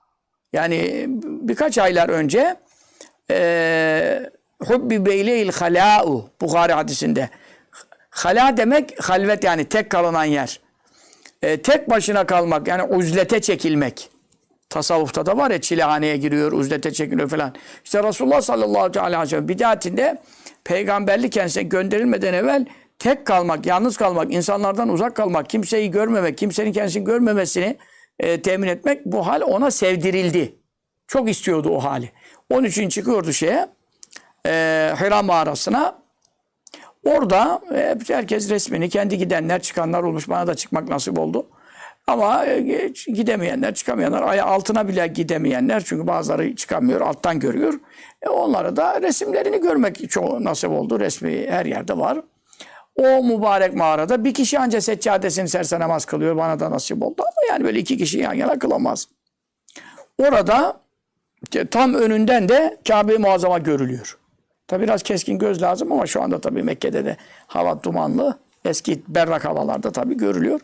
[0.52, 2.56] yani birkaç aylar önce
[3.30, 4.30] e,
[4.66, 7.28] Hubbi beyleyil halâ'u Bukhari hadisinde.
[8.10, 10.60] Hala demek halvet yani tek kalınan yer.
[11.42, 14.10] E, tek başına kalmak yani uzlete çekilmek.
[14.70, 17.54] Tasavvufta da var ya çilehaneye giriyor, uzlete çekiliyor falan.
[17.84, 20.22] İşte Resulullah sallallahu aleyhi ve sellem bidatinde
[20.64, 22.66] peygamberlik kendisine gönderilmeden evvel
[22.98, 27.76] tek kalmak, yalnız kalmak, insanlardan uzak kalmak, kimseyi görmemek, kimsenin kendisini görmemesini
[28.20, 30.54] e, temin etmek bu hal ona sevdirildi.
[31.06, 32.12] Çok istiyordu o hali.
[32.50, 33.68] Onun için çıkıyordu şeye,
[34.46, 34.50] e,
[35.00, 35.98] Hira mağarasına.
[37.04, 40.28] Orada e, herkes resmini, kendi gidenler, çıkanlar olmuş.
[40.28, 41.46] Bana da çıkmak nasip oldu.
[42.08, 47.80] Ama e, gidemeyenler, çıkamayanlar, aya altına bile gidemeyenler çünkü bazıları çıkamıyor, alttan görüyor.
[48.22, 51.00] E onlara da resimlerini görmek çok nasip oldu.
[51.00, 52.20] Resmi her yerde var.
[52.96, 56.36] O mübarek mağarada bir kişi ancak seccadesini serse namaz kılıyor.
[56.36, 59.08] Bana da nasip oldu ama yani böyle iki kişi yan yana kılamaz.
[60.18, 60.80] Orada
[61.70, 64.18] tam önünden de Kabe-i Muazzama görülüyor.
[64.68, 67.16] Tabi biraz keskin göz lazım ama şu anda tabii Mekke'de de
[67.46, 68.38] hava dumanlı.
[68.64, 70.60] Eski berrak havalarda tabii görülüyor.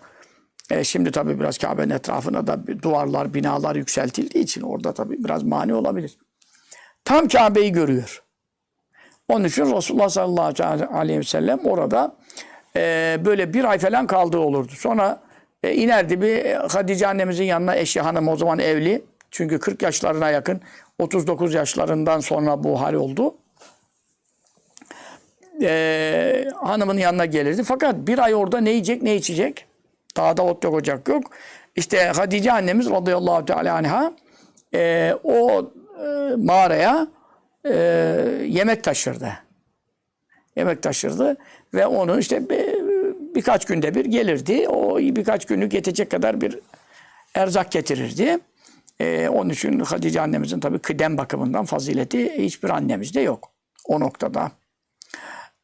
[0.70, 5.74] E şimdi tabii biraz Kabe'nin etrafına da duvarlar, binalar yükseltildiği için orada tabii biraz mani
[5.74, 6.18] olabilir.
[7.05, 8.22] Tam Kabe'yi görüyor.
[9.29, 10.64] Onun için Resulullah sallallahu
[10.96, 12.16] aleyhi ve sellem orada
[12.77, 14.72] e, böyle bir ay falan kaldığı olurdu.
[14.77, 15.22] Sonra
[15.62, 19.05] e, inerdi bir Hatice annemizin yanına eşi hanım o zaman evli.
[19.31, 20.61] Çünkü 40 yaşlarına yakın
[20.98, 23.35] 39 yaşlarından sonra bu hal oldu.
[25.62, 27.62] E, hanımın yanına gelirdi.
[27.64, 29.66] Fakat bir ay orada ne yiyecek ne içecek?
[30.16, 31.24] Dağda ot yok ocak yok.
[31.77, 34.12] İşte Hatice annemiz radıyallahu teala anha
[34.74, 35.70] e, o
[36.07, 37.07] e, mağaraya
[37.64, 37.74] e,
[38.46, 39.33] yemek taşırdı.
[40.57, 41.37] Yemek taşırdı
[41.74, 42.85] ve onu işte bir,
[43.35, 44.68] birkaç günde bir gelirdi.
[44.68, 46.59] O birkaç günlük yetecek kadar bir
[47.35, 48.38] erzak getirirdi.
[49.00, 53.50] E, onun için Hatice annemizin tabii kıdem bakımından fazileti hiçbir annemizde yok.
[53.85, 54.50] O noktada.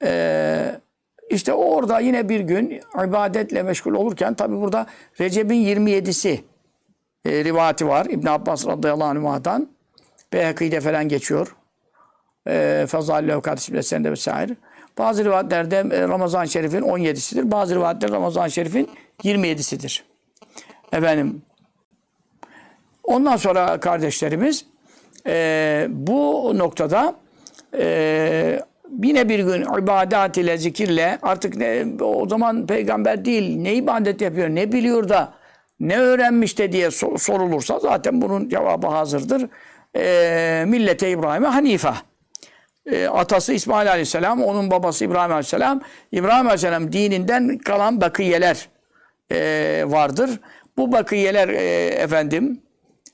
[0.05, 0.81] E,
[1.31, 4.87] işte orada yine bir gün ibadetle meşgul olurken tabi burada
[5.21, 6.41] Recep'in 27'si
[7.25, 8.07] e, rivayeti var.
[8.07, 9.69] İbn Abbas radıyallahu anh'dan.
[10.33, 11.57] Beyhaki'de falan geçiyor.
[12.49, 14.57] E, Fazal Levkat isimli vesaire.
[14.99, 17.51] Bazı rivayetlerde e, Ramazan-ı Şerif'in 17'sidir.
[17.51, 18.91] Bazı rivayetlerde Ramazan-ı Şerif'in
[19.25, 20.03] 27'sidir.
[20.93, 21.43] Efendim.
[23.05, 24.65] Ondan sonra kardeşlerimiz
[25.27, 27.15] e, bu noktada
[27.79, 28.61] e,
[29.03, 34.49] yine bir gün ibadet ile zikirle artık ne, o zaman peygamber değil ne ibadet yapıyor
[34.49, 35.33] ne biliyor da
[35.81, 39.49] ne öğrenmiş de diye sorulursa zaten bunun cevabı hazırdır.
[39.97, 41.93] E, millete İbrahim'e Hanife.
[42.87, 45.81] E, atası İsmail Aleyhisselam, onun babası İbrahim Aleyhisselam.
[46.13, 48.69] İbrahim Aleyhisselam dininden kalan bakiyeler
[49.33, 50.31] e, vardır.
[50.77, 52.63] Bu bakiyeler e, efendim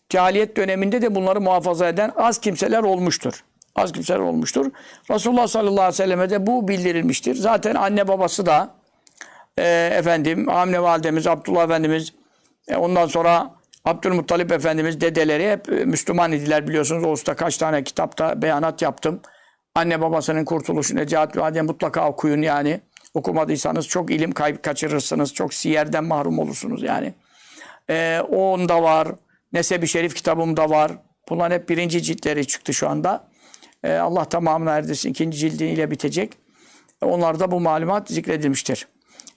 [0.08, 3.44] cahiliyet döneminde de bunları muhafaza eden az kimseler olmuştur
[3.76, 4.70] az kimseler olmuştur.
[5.10, 7.34] Resulullah sallallahu aleyhi ve selleme de bu bildirilmiştir.
[7.34, 8.74] Zaten anne babası da
[9.58, 12.12] e, efendim Amine validemiz, Abdullah Efendimiz
[12.68, 13.50] e, ondan sonra
[13.84, 17.04] Abdülmuttalip Efendimiz dedeleri hep e, Müslüman idiler biliyorsunuz.
[17.04, 19.20] O usta kaç tane kitapta beyanat yaptım.
[19.74, 22.80] Anne babasının kurtuluşu Necat ve mutlaka okuyun yani.
[23.14, 25.34] Okumadıysanız çok ilim kayıp kaçırırsınız.
[25.34, 27.14] Çok siyerden mahrum olursunuz yani.
[27.90, 29.08] Ee, onda var.
[29.52, 30.92] Nesebi Şerif kitabımda var.
[31.28, 33.28] Bunların hep birinci ciltleri çıktı şu anda.
[33.84, 35.10] E, Allah tamamını erdirsin.
[35.10, 36.32] ikinci cildiyle bitecek.
[37.02, 38.86] Onlarda bu malumat zikredilmiştir.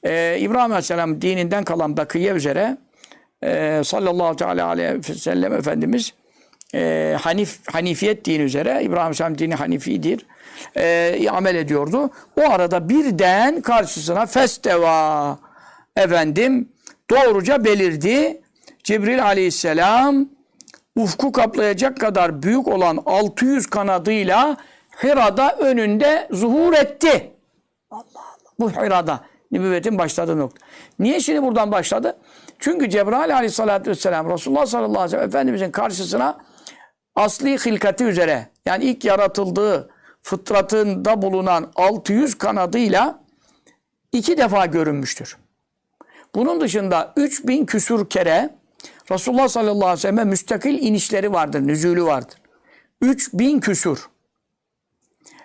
[0.03, 2.77] E, İbrahim Aleyhisselam dininden kalan bakiye üzere
[3.43, 6.13] e, sallallahu teala aleyhi ve sellem Efendimiz
[6.75, 10.25] e, Hanif, Hanifiyet dini üzere İbrahim Aleyhisselam dini Hanifidir.
[11.31, 12.09] Amel ediyordu.
[12.37, 15.39] O arada birden karşısına festeva
[15.95, 16.69] efendim
[17.09, 18.41] doğruca belirdi.
[18.83, 20.29] Cibril Aleyhisselam
[20.95, 24.57] ufku kaplayacak kadar büyük olan 600 kanadıyla
[25.03, 27.31] Hira'da önünde zuhur etti.
[27.91, 28.53] Allah Allah.
[28.59, 29.19] Bu Hira'da
[29.51, 30.65] nübüvvetin başladığı nokta.
[30.99, 32.17] Niye şimdi buradan başladı?
[32.59, 36.37] Çünkü Cebrail aleyhissalatü vesselam Resulullah sallallahu aleyhi ve sellem Efendimizin karşısına
[37.15, 39.89] asli hilkati üzere yani ilk yaratıldığı
[40.21, 43.23] fıtratında bulunan 600 kanadıyla
[44.11, 45.37] iki defa görünmüştür.
[46.35, 48.58] Bunun dışında 3000 küsur kere
[49.11, 52.37] Resulullah sallallahu aleyhi ve sellem müstakil inişleri vardır, nüzulü vardır.
[53.01, 54.09] 3000 küsur.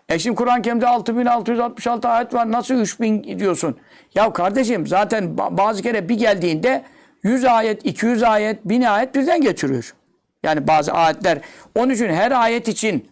[0.08, 2.52] E şimdi Kur'an-ı Kerim'de 6666 ayet var.
[2.52, 3.76] Nasıl 3000 diyorsun?
[4.14, 6.84] Ya kardeşim zaten ba- bazı kere bir geldiğinde
[7.22, 9.94] 100 ayet, 200 ayet, 1000 ayet birden getiriyor.
[10.42, 11.38] Yani bazı ayetler.
[11.74, 13.08] Onun için her ayet için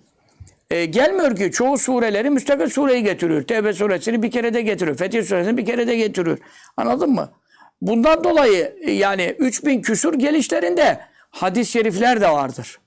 [0.71, 3.43] e, gelmiyor ki çoğu sureleri müstakil sureyi getiriyor.
[3.43, 4.97] Tevbe suresini bir kere de getiriyor.
[4.97, 6.39] Fetih suresini bir kere de getiriyor.
[6.77, 7.31] Anladın mı?
[7.83, 12.79] Bundan dolayı e, yani 3000 küsur gelişlerinde hadis-i şerifler de vardır.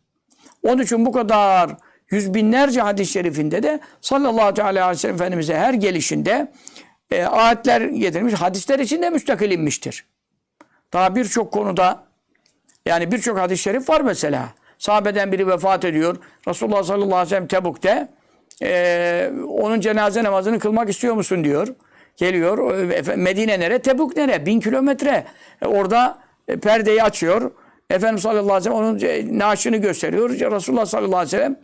[0.63, 1.71] Onun için bu kadar
[2.09, 6.51] yüz binlerce hadis-i şerifinde de sallallahu aleyhi ve sellem Efendimiz'e her gelişinde
[7.11, 8.33] e, ayetler getirmiş.
[8.33, 10.05] Hadisler için de müstakil inmiştir.
[10.93, 12.03] Daha birçok konuda
[12.85, 14.49] yani birçok hadis-i şerif var mesela.
[14.77, 16.17] Sahabeden biri vefat ediyor.
[16.47, 18.07] Resulullah sallallahu aleyhi ve sellem Tebuk'te
[18.61, 21.67] e, onun cenaze namazını kılmak istiyor musun diyor.
[22.17, 22.75] Geliyor.
[23.15, 23.79] Medine nere?
[23.79, 24.45] Tebuk nere?
[24.45, 25.25] Bin kilometre.
[25.61, 27.51] E, orada e, perdeyi açıyor.
[27.89, 30.29] Efendimiz sallallahu aleyhi ve sellem onun e, naaşını gösteriyor.
[30.29, 31.59] Resulullah sallallahu aleyhi ve sellem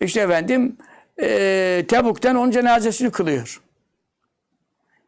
[0.00, 0.76] işte efendim
[1.22, 3.62] e, Tebuk'ten onun cenazesini kılıyor.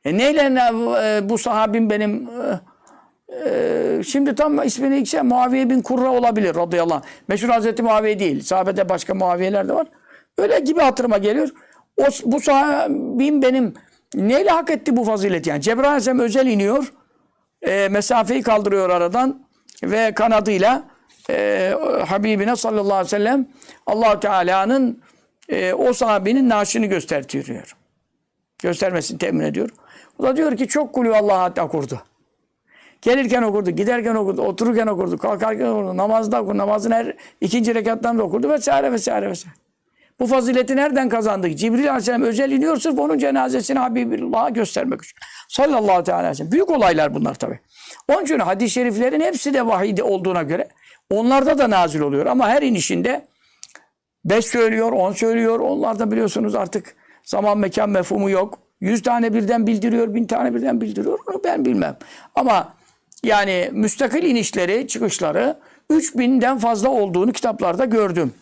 [0.05, 2.29] E neyle e, bu sahabim benim
[3.47, 7.03] e, şimdi tam ismini ilk şey Muaviye bin Kurra olabilir radıyallahu anh.
[7.29, 8.43] Meşhur Hazreti Muaviye değil.
[8.43, 9.87] Sahabede başka Muaviyeler de var.
[10.39, 11.49] Öyle gibi hatırıma geliyor.
[11.97, 13.75] O, bu sahabim benim
[14.15, 15.63] neyle hak etti bu fazileti yani?
[15.63, 16.93] Cebrail Aleyhisselam özel iniyor.
[17.63, 19.47] E, mesafeyi kaldırıyor aradan
[19.83, 20.85] ve kanadıyla
[21.31, 21.75] e,
[22.07, 23.49] Habibine sallallahu aleyhi ve sellem
[23.87, 25.03] allah Teala'nın
[25.49, 27.77] e, o sahabenin naaşını göstertiyor.
[28.59, 29.71] Göstermesini temin ediyor.
[30.19, 32.03] O da diyor ki çok kulü Allah hatta kurdu.
[33.03, 38.23] Gelirken okurdu, giderken okurdu, otururken okurdu, kalkarken okurdu, namazda okurdu, namazın her ikinci rekattan da
[38.23, 39.64] okurdu vesaire vesaire vesaire.
[40.21, 41.59] Bu fazileti nereden kazandık?
[41.59, 45.19] Cibril Aleyhisselam özel iniyor sırf onun cenazesini Habibullah'a göstermek için.
[45.49, 46.53] Sallallahu aleyhi ve sellem.
[46.53, 47.61] Büyük olaylar bunlar tabi.
[48.09, 50.69] Onun için hadis-i şeriflerin hepsi de vahiy olduğuna göre
[51.11, 52.27] onlarda da nazil oluyor.
[52.27, 53.27] Ama her inişinde
[54.25, 55.61] 5 söylüyor, 10 söylüyor.
[55.61, 58.59] Onlarda biliyorsunuz artık zaman mekan mefhumu yok.
[58.81, 61.19] 100 tane birden bildiriyor, 1000 tane birden bildiriyor.
[61.29, 61.97] Onu ben bilmem.
[62.35, 62.75] Ama
[63.25, 65.57] yani müstakil inişleri, çıkışları
[65.91, 68.33] 3000'den fazla olduğunu kitaplarda gördüm.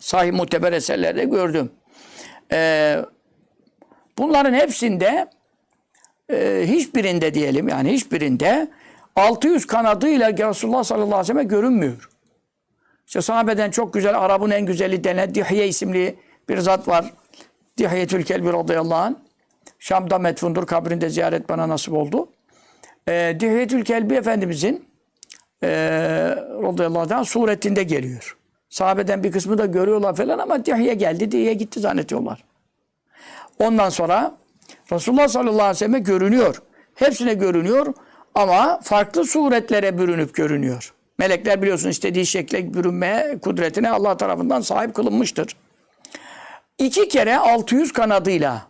[0.00, 1.70] Sahih muteber eserlerde gördüm.
[2.52, 2.96] Ee,
[4.18, 5.28] bunların hepsinde
[6.32, 8.68] e, hiçbirinde diyelim yani hiçbirinde
[9.16, 12.10] 600 kanadıyla Resulullah sallallahu aleyhi ve sellem görünmüyor.
[13.06, 16.16] İşte sahabeden çok güzel Arap'ın en güzeli denen Dihye isimli
[16.48, 17.12] bir zat var.
[17.78, 19.14] Dihyetül Kelbi radıyallahu anh.
[19.78, 20.66] Şam'da metfundur.
[20.66, 22.28] Kabrinde ziyaret bana nasip oldu.
[23.08, 24.88] Ee, Dihyetül Kelbi Efendimizin
[25.62, 25.68] e,
[26.62, 28.39] radıyallahu anh suretinde geliyor.
[28.70, 32.44] Sahabeden bir kısmı da görüyorlar falan ama Dihye geldi, Dihye gitti zannediyorlar.
[33.58, 34.34] Ondan sonra
[34.92, 36.62] Resulullah sallallahu aleyhi ve selleme görünüyor.
[36.94, 37.94] Hepsine görünüyor
[38.34, 40.94] ama farklı suretlere bürünüp görünüyor.
[41.18, 45.56] Melekler biliyorsun istediği şekle bürünmeye kudretine Allah tarafından sahip kılınmıştır.
[46.78, 48.62] İki kere 600 kanadıyla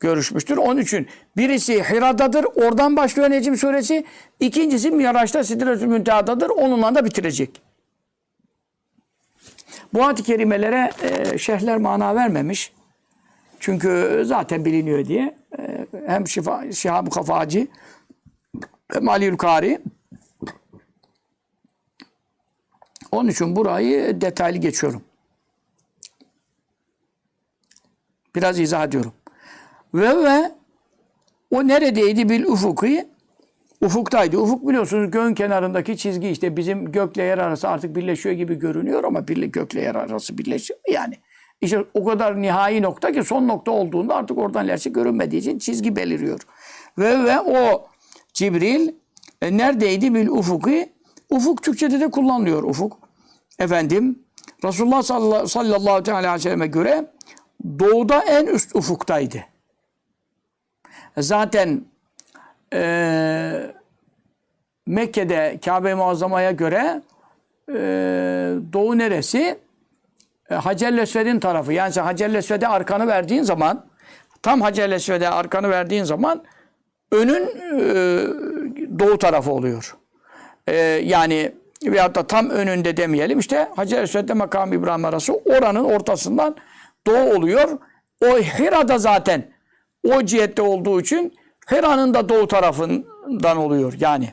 [0.00, 0.56] görüşmüştür.
[0.56, 1.06] Onun için
[1.36, 2.44] birisi Hira'dadır.
[2.44, 4.04] Oradan başlıyor Necim suresi.
[4.40, 6.50] İkincisi Miraç'ta Sidretül Münteha'dadır.
[6.50, 7.62] Onunla da bitirecek.
[9.94, 12.72] Bu ayet-i kerimelere e, şerhler mana vermemiş.
[13.60, 15.38] Çünkü zaten biliniyor diye.
[15.58, 17.66] E, hem Şifa, Şihab-ı Kafacı
[18.92, 19.80] hem Aliül Kari.
[23.12, 25.02] Onun için burayı detaylı geçiyorum.
[28.34, 29.12] Biraz izah ediyorum.
[29.94, 30.52] Ve ve
[31.50, 33.08] o neredeydi bil ufuki?
[33.84, 34.38] Ufuktaydı.
[34.38, 39.28] Ufuk biliyorsunuz göğün kenarındaki çizgi işte bizim gökle yer arası artık birleşiyor gibi görünüyor ama
[39.28, 41.14] birle, gökle yer arası birleşiyor mu yani?
[41.60, 45.96] İşte o kadar nihai nokta ki son nokta olduğunda artık oradan ilerisi görünmediği için çizgi
[45.96, 46.40] beliriyor.
[46.98, 47.86] Ve ve o
[48.32, 48.88] Cibril
[49.42, 50.92] e, neredeydi bil ufuki?
[51.30, 52.98] Ufuk Türkçe'de de kullanılıyor ufuk.
[53.58, 54.18] Efendim
[54.64, 57.10] Resulullah sallallahu, sallallahu aleyhi ve selleme göre
[57.78, 59.44] doğuda en üst ufuktaydı.
[61.18, 61.84] Zaten
[62.74, 63.74] e,
[64.86, 67.02] Mekke'de Kabe-i Muazzama'ya göre
[67.68, 67.76] e,
[68.72, 69.58] doğu neresi?
[70.50, 71.72] E, Hacer-i tarafı.
[71.72, 73.86] Yani sen Hacer-i arkanı verdiğin zaman
[74.42, 76.44] tam Hacer-i arkanı verdiğin zaman
[77.12, 77.46] önün
[77.80, 77.94] e,
[78.98, 79.96] doğu tarafı oluyor.
[80.66, 81.52] E, yani
[81.84, 83.38] veyahut da tam önünde demeyelim.
[83.38, 86.56] İşte Hacer Esved'de makam İbrahim arası oranın ortasından
[87.06, 87.78] doğu oluyor.
[88.24, 89.44] O Hira'da zaten
[90.12, 91.34] o cihette olduğu için
[91.70, 94.32] Hira'nın da doğu tarafından oluyor yani.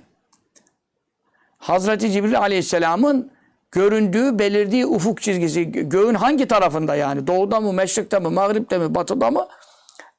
[1.58, 3.32] Hazreti Cibril Aleyhisselam'ın
[3.72, 7.28] göründüğü, belirdiği ufuk çizgisi göğün hangi tarafında yani?
[7.28, 9.48] Doğuda mı, meşrikte mi, mağripte mi, batıda mı?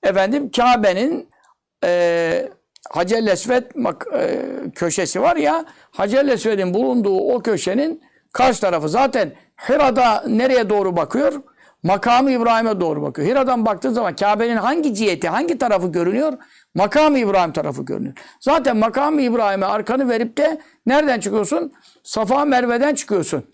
[0.03, 1.29] Efendim Kabe'nin
[1.85, 2.48] e,
[2.90, 3.22] Hacer
[3.75, 9.33] mak- e, köşesi var ya Hacer Esved'in bulunduğu o köşenin karşı tarafı zaten
[9.68, 11.42] Hira'da nereye doğru bakıyor?
[11.83, 13.29] Makamı İbrahim'e doğru bakıyor.
[13.29, 16.33] Hira'dan baktığı zaman Kabe'nin hangi ciheti, hangi tarafı görünüyor?
[16.75, 18.14] Makamı İbrahim tarafı görünüyor.
[18.40, 21.73] Zaten makamı İbrahim'e arkanı verip de nereden çıkıyorsun?
[22.03, 23.45] Safa Merve'den çıkıyorsun.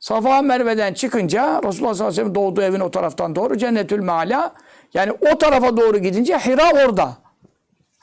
[0.00, 4.54] Safa Merve'den çıkınca Resulullah sallallahu aleyhi ve sellem doğduğu evin o taraftan doğru Cennetül Meala
[4.94, 7.16] yani o tarafa doğru gidince Hira orada.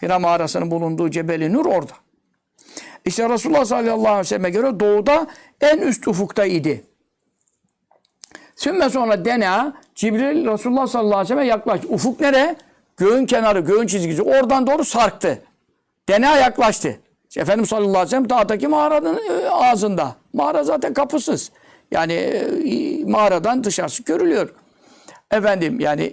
[0.01, 1.93] Hira mağarasının bulunduğu Cebeli Nur orada.
[3.05, 5.27] İşte Resulullah sallallahu aleyhi ve selleme göre doğuda
[5.61, 6.85] en üst ufukta idi.
[8.57, 11.87] Sümme sonra dena Cibril Resulullah sallallahu aleyhi ve selleme yaklaştı.
[11.89, 12.55] Ufuk nere?
[12.97, 14.21] Göğün kenarı, göğün çizgisi.
[14.21, 15.39] Oradan doğru sarktı.
[16.09, 16.99] Dena yaklaştı.
[17.29, 20.15] İşte Efendimiz sallallahu aleyhi ve sellem dağdaki mağaranın e, ağzında.
[20.33, 21.51] Mağara zaten kapısız.
[21.91, 24.53] Yani e, mağaradan dışarısı görülüyor.
[25.31, 26.05] Efendim yani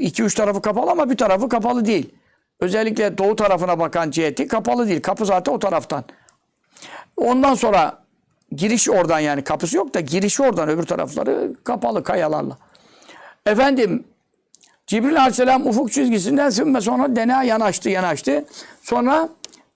[0.00, 2.10] iki üç tarafı kapalı ama bir tarafı kapalı değil.
[2.60, 5.02] Özellikle doğu tarafına bakan ciheti kapalı değil.
[5.02, 6.04] Kapı zaten o taraftan.
[7.16, 8.03] Ondan sonra
[8.56, 12.58] giriş oradan yani kapısı yok da girişi oradan öbür tarafları kapalı kayalarla.
[13.46, 14.04] Efendim
[14.86, 18.44] Cibril Aleyhisselam ufuk çizgisinden sümme sonra dena yanaştı yanaştı.
[18.82, 19.28] Sonra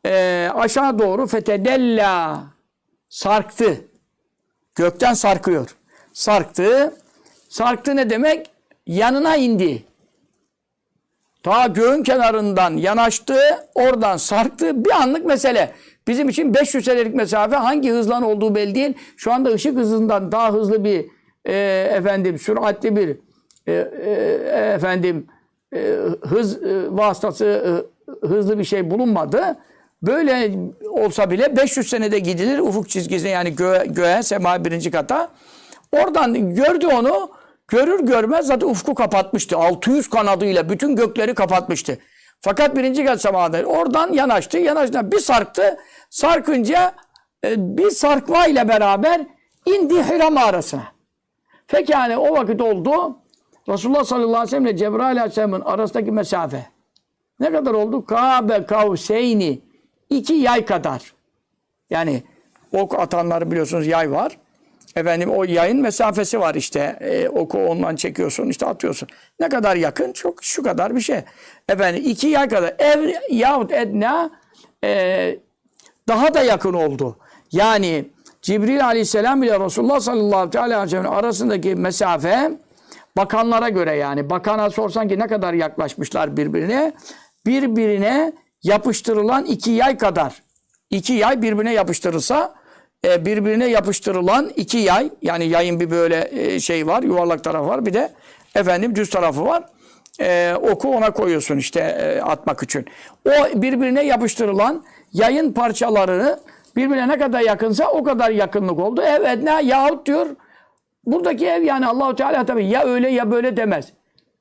[0.07, 2.45] e, aşağı doğru fetedella
[3.09, 3.81] sarktı.
[4.75, 5.77] Gökten sarkıyor.
[6.13, 6.95] Sarktı.
[7.49, 8.51] Sarktı ne demek?
[8.87, 9.85] Yanına indi.
[11.43, 13.39] Ta göğün kenarından yanaştı,
[13.75, 14.85] oradan sarktı.
[14.85, 15.75] Bir anlık mesele.
[16.09, 18.95] Bizim için 500 senelik mesafe hangi hızlan olduğu belli değil.
[19.17, 21.07] Şu anda ışık hızından daha hızlı bir
[21.45, 21.55] e,
[21.97, 23.17] efendim süratli bir
[23.67, 25.27] e, e, efendim
[25.75, 25.79] e,
[26.21, 29.57] hız e, vasıtası e, hızlı bir şey bulunmadı.
[30.03, 30.59] Böyle
[30.91, 35.29] olsa bile 500 senede gidilir ufuk çizgisine yani göğe, göğe sema birinci kata.
[35.93, 37.31] Oradan gördü onu.
[37.69, 39.57] Görür görmez zaten ufku kapatmıştı.
[39.57, 41.99] 600 kanadıyla bütün gökleri kapatmıştı.
[42.41, 44.59] Fakat birinci kat semada oradan yanaştı.
[44.59, 45.79] Yanaştı bir sarktı.
[46.11, 46.95] Sarkınca
[47.45, 49.27] e, bir sarkma ile beraber
[49.67, 50.85] indi Hira mağarasına.
[51.67, 53.17] Fekâne o vakit oldu.
[53.69, 56.67] Resulullah sallallahu aleyhi ve sellem ile Cebrail aleyhisselamın arasındaki mesafe.
[57.41, 58.07] Ne kadar oldu?
[58.07, 59.61] Kabe kavseyni.
[60.11, 61.15] iki yay kadar.
[61.91, 62.23] Yani
[62.73, 64.39] ok atanları biliyorsunuz yay var.
[64.99, 66.97] Efendim o yayın mesafesi var işte.
[67.01, 69.09] E, oku ondan çekiyorsun işte atıyorsun.
[69.41, 70.13] Ne kadar yakın?
[70.13, 71.21] Çok şu kadar bir şey.
[71.69, 72.75] Efendim iki yay kadar.
[72.79, 74.31] Ev yahut edna
[74.85, 75.39] e,
[76.09, 77.17] daha da yakın oldu.
[77.53, 78.05] Yani
[78.43, 82.51] Cibril aleyhisselam ile Resulullah sallallahu aleyhi ve sellem arasındaki mesafe
[83.17, 86.93] bakanlara göre yani bakana sorsan ki ne kadar yaklaşmışlar birbirine
[87.47, 88.33] birbirine
[88.63, 90.43] yapıştırılan iki yay kadar.
[90.91, 92.55] İki yay birbirine yapıştırılsa
[93.05, 97.87] e, birbirine yapıştırılan iki yay yani yayın bir böyle e, şey var yuvarlak tarafı var
[97.87, 98.13] bir de
[98.55, 99.65] efendim düz tarafı var.
[100.21, 102.87] E, oku ona koyuyorsun işte e, atmak için.
[103.29, 106.41] O birbirine yapıştırılan yayın parçalarını
[106.77, 109.03] birbirine ne kadar yakınsa o kadar yakınlık oldu.
[109.07, 110.27] Evet ne yahut diyor
[111.07, 113.93] buradaki ev yani Allahu Teala tabii ya öyle ya böyle demez.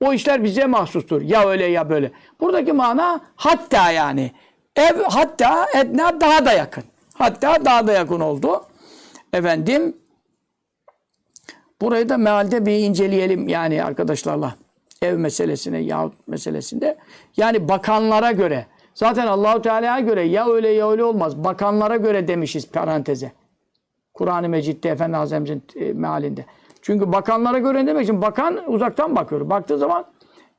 [0.02, 1.22] O işler bize mahsustur.
[1.22, 2.12] Ya öyle ya böyle.
[2.42, 4.32] Buradaki mana hatta yani.
[4.76, 6.84] Ev hatta etna daha da yakın.
[7.18, 8.66] Hatta daha da yakın oldu.
[9.34, 9.98] Efendim
[11.82, 14.56] burayı da mealde bir inceleyelim yani arkadaşlarla.
[15.02, 16.98] Ev meselesine yahut meselesinde.
[17.38, 18.66] Yani bakanlara göre.
[18.94, 21.44] Zaten Allahu Teala'ya göre ya öyle ya öyle olmaz.
[21.44, 23.32] Bakanlara göre demişiz paranteze.
[24.14, 26.46] Kur'an-ı Mecid'de Efendi Hazretimizin e, mealinde.
[26.82, 29.50] Çünkü bakanlara göre demek için bakan uzaktan bakıyor.
[29.50, 30.06] Baktığı zaman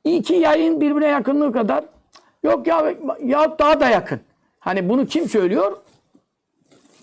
[0.03, 1.85] iki yayın birbirine yakınlığı kadar
[2.43, 2.93] yok ya
[3.23, 4.19] ya daha da yakın.
[4.59, 5.77] Hani bunu kim söylüyor?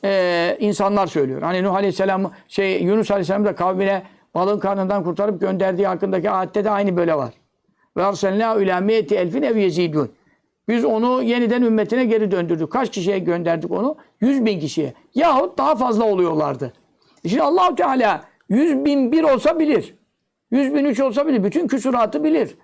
[0.07, 1.43] Ee, insanlar söylüyor.
[1.43, 4.03] Hani Nuh Aleyhisselam şey Yunus Aleyhisselam da kavmine
[4.35, 7.35] balığın karnından kurtarıp gönderdiği hakkındaki ayette de aynı böyle var.
[7.97, 10.11] Ve arsalna ila miyeti elfin ev yezidun.
[10.69, 12.73] Biz onu yeniden ümmetine geri döndürdük.
[12.73, 13.97] Kaç kişiye gönderdik onu?
[14.21, 14.93] Yüz bin kişiye.
[15.15, 16.73] Yahut daha fazla oluyorlardı.
[17.29, 19.95] Şimdi Allahu Teala yüz bin bir olsa bilir.
[20.51, 21.45] Yüz bin üç olsa bilir.
[21.45, 22.55] Bütün küsuratı bilir.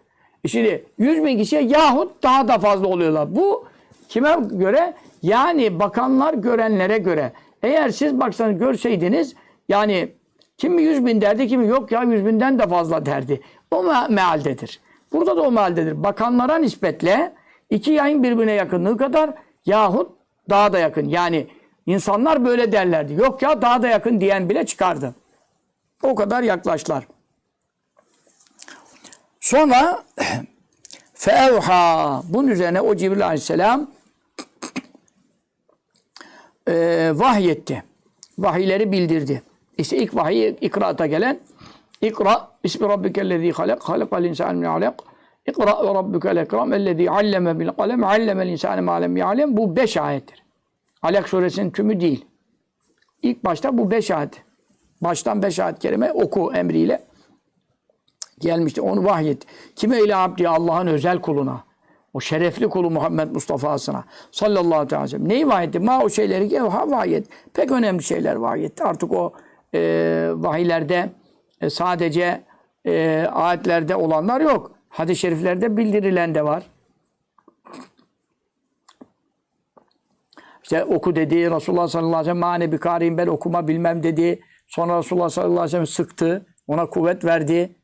[0.44, 3.36] E Şimdi yüz bin kişiye yahut daha da fazla oluyorlar.
[3.36, 3.64] Bu
[4.08, 4.94] kime göre?
[5.22, 7.32] Yani bakanlar görenlere göre.
[7.62, 9.34] Eğer siz baksanız görseydiniz
[9.68, 10.12] yani
[10.58, 13.40] kimi yüz bin derdi kimi yok ya yüz binden de fazla derdi.
[13.70, 14.80] O me mealdedir.
[15.12, 16.02] Burada da o mealdedir.
[16.02, 17.32] Bakanlara nispetle
[17.70, 19.30] iki yayın birbirine yakınlığı kadar
[19.66, 20.10] yahut
[20.50, 21.08] daha da yakın.
[21.08, 21.46] Yani
[21.86, 23.12] İnsanlar böyle derlerdi.
[23.12, 25.14] Yok ya daha da yakın diyen bile çıkardı.
[26.02, 27.06] O kadar yaklaştılar.
[29.40, 30.02] Sonra
[31.14, 33.90] fevha bunun üzerine o Cibril aleyhisselam
[36.68, 37.82] e, vahyetti.
[38.38, 39.42] Vahiyleri bildirdi.
[39.78, 41.40] İşte ilk vahiy ikrata gelen
[42.00, 45.02] İkra ismi rabbikellezî halak halakal insâne min alak
[45.46, 49.96] İkra ve rabbukel ekrem ellezî alleme bil kalem allemel insâne mâ lem ya'lem bu beş
[49.96, 50.42] ayettir.
[51.02, 52.24] Alak suresinin tümü değil.
[53.22, 54.42] İlk başta bu beş ayet.
[55.00, 57.04] Baştan beş ayet kerime oku emriyle
[58.38, 58.80] gelmişti.
[58.80, 59.46] Onu vahyet.
[59.76, 61.64] Kime ile abdi Allah'ın özel kuluna.
[62.12, 65.28] O şerefli kulu Muhammed Mustafa'sına sallallahu aleyhi ve sellem.
[65.28, 65.78] Neyi vahyetti?
[65.78, 67.26] Ma o şeyleri ki ha vahyet.
[67.54, 68.84] Pek önemli şeyler vahyetti.
[68.84, 69.32] Artık o
[69.74, 69.80] e,
[70.34, 71.10] vahiylerde
[71.60, 72.42] e, sadece
[72.86, 74.72] e, ayetlerde olanlar yok.
[74.88, 76.62] Hadis-i şeriflerde bildirilen de var.
[80.62, 81.50] İşte oku dedi.
[81.50, 84.40] Resulullah sallallahu aleyhi ve sellem mane bir kariyim ben okuma bilmem dedi.
[84.66, 86.46] Sonra Resulullah sallallahu aleyhi ve sellem sıktı.
[86.66, 87.76] Ona kuvvet verdi.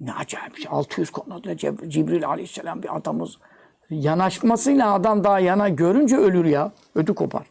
[0.00, 0.66] Ne acayip şey.
[0.70, 3.38] 600 konuda Cib- Cibril aleyhisselam bir adamız.
[3.92, 6.72] Yanaşmasıyla adam daha yana görünce ölür ya.
[6.94, 7.46] Ödü kopar.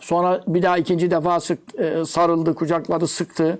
[0.00, 3.58] Sonra bir daha ikinci defa sık, e, sarıldı, kucakladı, sıktı.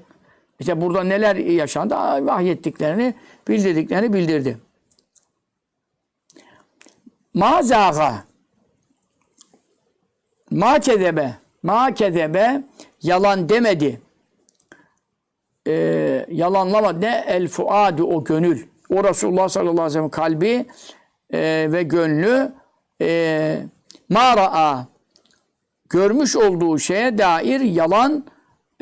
[0.61, 1.95] İşte burada neler yaşandı?
[2.27, 3.15] Vahyettiklerini,
[3.49, 4.59] bildirdiklerini bildirdi.
[7.35, 8.25] Ma zaga
[10.51, 12.63] Ma kedebe Ma kedebe
[13.03, 14.01] yalan demedi.
[15.67, 18.67] Ee, yalanlama ne el fuadu o gönül.
[18.91, 20.67] O Resulullah sallallahu aleyhi ve sellem kalbi
[21.33, 22.53] e, ve gönlü
[23.03, 23.59] e,
[24.09, 24.87] ma ra'a
[25.91, 28.25] görmüş olduğu şeye dair yalan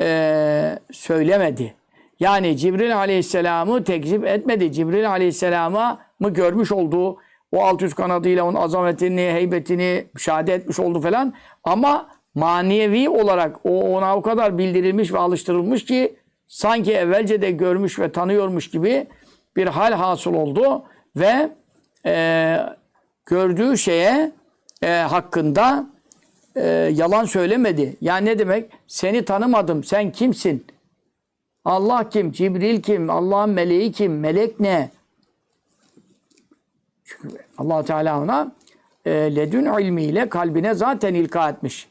[0.01, 1.75] e, söylemedi.
[2.19, 4.71] Yani Cibril Aleyhisselam'ı tekzip etmedi.
[4.71, 7.17] Cibril Aleyhisselam'a mı görmüş olduğu
[7.51, 11.33] o 600 kanadıyla onun azametini, heybetini müşahede etmiş oldu falan.
[11.63, 16.15] Ama manevi olarak o ona o kadar bildirilmiş ve alıştırılmış ki
[16.47, 19.07] sanki evvelce de görmüş ve tanıyormuş gibi
[19.59, 20.83] bir hal hasıl oldu
[21.15, 21.49] ve
[22.05, 22.57] e,
[23.25, 24.31] gördüğü şeye
[24.81, 25.85] e, hakkında
[26.55, 27.95] e, yalan söylemedi.
[28.01, 28.71] Yani ne demek?
[28.87, 29.83] Seni tanımadım.
[29.83, 30.65] Sen kimsin?
[31.65, 32.31] Allah kim?
[32.31, 33.09] Cibril kim?
[33.09, 34.19] Allah'ın meleği kim?
[34.19, 34.89] Melek ne?
[37.05, 38.51] Çünkü allah Teala ona
[39.05, 41.87] e, ledün ilmiyle kalbine zaten ilka etmiş.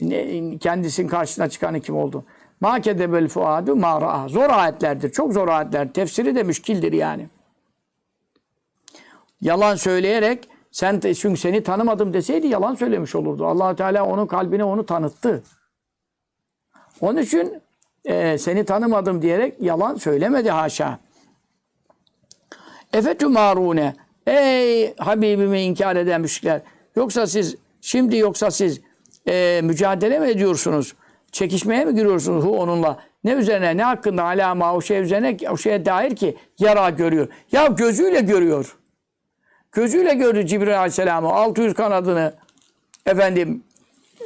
[0.00, 2.24] Ne, kendisinin karşısına çıkanı kim oldu?
[2.62, 4.28] Ma kedebel fuadu ma ra'a.
[4.28, 5.12] Zor ayetlerdir.
[5.12, 5.92] Çok zor ayetler.
[5.92, 7.28] Tefsiri de müşkildir yani.
[9.40, 13.46] Yalan söyleyerek sen çünkü seni tanımadım deseydi yalan söylemiş olurdu.
[13.46, 15.42] allah Teala onun kalbine onu tanıttı.
[17.00, 17.62] Onun için
[18.04, 20.98] e, seni tanımadım diyerek yalan söylemedi haşa.
[22.92, 23.96] Efetü marune.
[24.26, 26.60] Ey Habibimi inkar eden müşrikler.
[26.96, 28.80] Yoksa siz şimdi yoksa siz
[29.28, 30.94] e, mücadele mi ediyorsunuz?
[31.32, 32.98] Çekişmeye mi giriyorsunuz hu onunla?
[33.24, 37.28] Ne üzerine, ne hakkında alama o şey üzerine o şeye dair ki yara görüyor.
[37.52, 38.76] Ya gözüyle görüyor.
[39.72, 41.28] Gözüyle gördü Cibril Aleyhisselam'ı.
[41.28, 42.34] 600 kanadını
[43.06, 43.64] efendim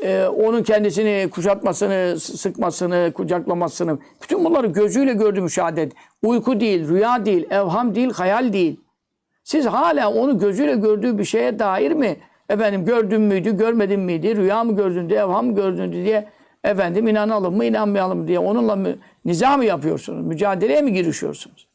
[0.03, 5.97] e, onun kendisini kuşatmasını, sıkmasını, kucaklamasını bütün bunları gözüyle gördü müşahede etti.
[6.23, 8.81] Uyku değil, rüya değil, evham değil, hayal değil.
[9.45, 12.17] Siz hala onu gözüyle gördüğü bir şeye dair mi
[12.49, 16.29] efendim gördün müydü, görmedin miydi, rüya mı gördün diye, evham mı gördün diye
[16.67, 20.27] efendim inanalım mı, inanmayalım diye onunla mı niza mı yapıyorsunuz?
[20.27, 21.67] Mücadeleye mi girişiyorsunuz?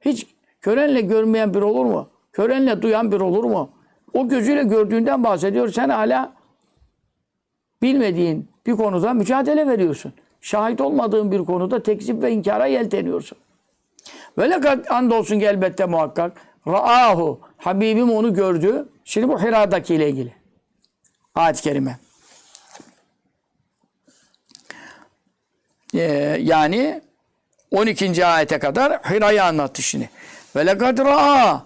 [0.00, 0.26] Hiç
[0.60, 2.08] körenle görmeyen bir olur mu?
[2.32, 3.70] Körenle duyan bir olur mu?
[4.14, 5.68] O gözüyle gördüğünden bahsediyor.
[5.68, 6.32] Sen hala
[7.82, 10.12] bilmediğin bir konuda mücadele veriyorsun.
[10.40, 13.38] Şahit olmadığın bir konuda tekzip ve inkara yelteniyorsun.
[14.38, 16.32] Ve lekad andolsun ki elbette muhakkak
[16.68, 18.88] ra'ahu Habibim onu gördü.
[19.04, 20.32] Şimdi bu Hira'daki ile ilgili.
[21.34, 21.98] Ayet-i kerime.
[25.96, 27.00] Ee, yani
[27.70, 28.26] 12.
[28.26, 30.10] ayete kadar Hira'yı anlattı şimdi.
[30.56, 31.64] Ve lekad ra'a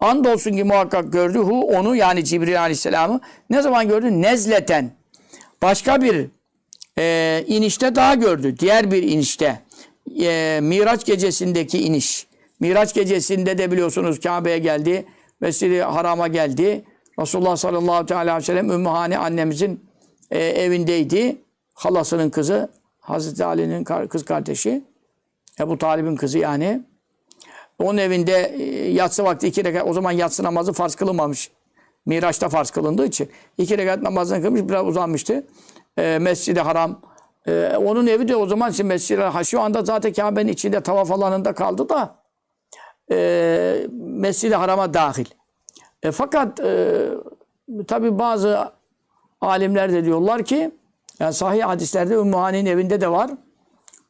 [0.00, 4.22] andolsun ki muhakkak gördü hu onu yani Cibril Aleyhisselam'ı ne zaman gördü?
[4.22, 4.90] Nezleten.
[5.62, 6.26] Başka bir
[6.98, 8.58] e, inişte daha gördü.
[8.58, 9.60] Diğer bir inişte.
[10.20, 12.26] E, Miraç gecesindeki iniş.
[12.60, 15.06] Miraç gecesinde de biliyorsunuz Kabe'ye geldi.
[15.40, 16.84] Mescid-i Haram'a geldi.
[17.18, 19.84] Resulullah sallallahu aleyhi ve sellem Ümmühane annemizin
[20.30, 21.36] e, evindeydi.
[21.74, 22.79] Halasının kızı.
[23.10, 24.84] Hazreti Ali'nin kız kardeşi.
[25.60, 26.82] Ebu Talib'in kızı yani.
[27.78, 31.50] Onun evinde e, yatsı vakti iki rekat, o zaman yatsı namazı farz kılınmamış.
[32.06, 33.30] Miraç'ta farz kılındığı için.
[33.58, 35.46] iki rekat namazını kılmış, biraz uzanmıştı.
[35.98, 37.00] E, Mescid-i Haram.
[37.46, 39.44] E, onun evi de o zaman için Mescid-i Haram.
[39.44, 42.14] Şu anda zaten Kabe'nin içinde tavaf alanında kaldı da
[43.10, 45.26] e, Mescid-i Haram'a dahil.
[46.02, 47.06] E, fakat e,
[47.88, 48.72] tabi bazı
[49.40, 50.70] alimler de diyorlar ki
[51.20, 53.30] yani sahih hadislerde Ümmü Hani'nin evinde de var.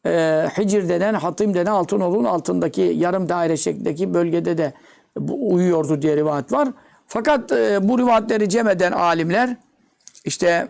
[0.06, 4.72] Ee, Hicr denen, Hatim denen Altınoluk'un altındaki yarım daire şeklindeki bölgede de
[5.16, 6.68] bu uyuyordu diye rivayet var.
[7.06, 9.56] Fakat e, bu rivayetleri cem eden alimler
[10.24, 10.68] işte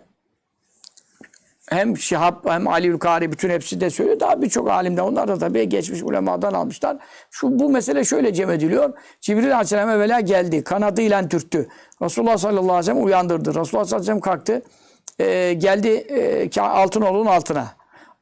[1.70, 4.20] hem Şihab hem Ali Ülkari bütün hepsi de söylüyor.
[4.20, 6.96] Daha birçok alimden onlar da tabii geçmiş ulemadan almışlar.
[7.30, 8.92] Şu bu mesele şöyle cem ediliyor.
[9.20, 10.64] Cibril Aleyhisselam evvela geldi.
[10.64, 11.68] Kanadıyla dürttü.
[12.02, 13.48] Resulullah sallallahu aleyhi ve sellem uyandırdı.
[13.48, 14.62] Resulullah sallallahu aleyhi ve sellem kalktı.
[15.20, 15.88] Ee, geldi
[16.56, 17.68] e, Altınoluk'un altına.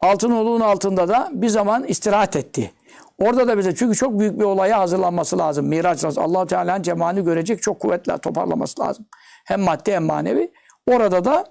[0.00, 2.72] Altınoluk'un altında da bir zaman istirahat etti.
[3.18, 5.66] Orada da bize çünkü çok büyük bir olaya hazırlanması lazım.
[5.66, 9.06] Miraç Allah Teala'nın cemalini görecek çok kuvvetle toparlaması lazım.
[9.44, 10.52] Hem maddi hem manevi.
[10.90, 11.44] Orada da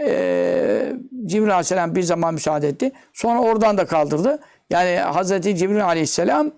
[0.00, 0.92] e,
[1.26, 2.92] Cibril Aleyhisselam bir zaman müsaade etti.
[3.12, 4.38] Sonra oradan da kaldırdı.
[4.70, 6.50] Yani Hazreti Cibril Aleyhisselam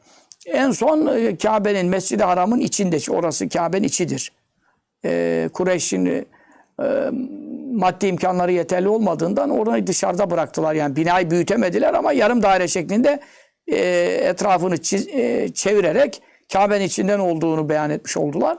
[0.47, 2.99] en son e, Kabe'nin, Mescid-i Haram'ın içinde.
[3.11, 4.33] Orası Kabe'nin içidir.
[5.05, 6.27] E, Kureyş'in
[6.83, 7.11] e,
[7.73, 10.75] maddi imkanları yeterli olmadığından orayı dışarıda bıraktılar.
[10.75, 13.21] Yani binayı büyütemediler ama yarım daire şeklinde
[13.67, 13.79] e,
[14.25, 16.23] etrafını çiz, e, çevirerek
[16.53, 18.59] Kabe'nin içinden olduğunu beyan etmiş oldular.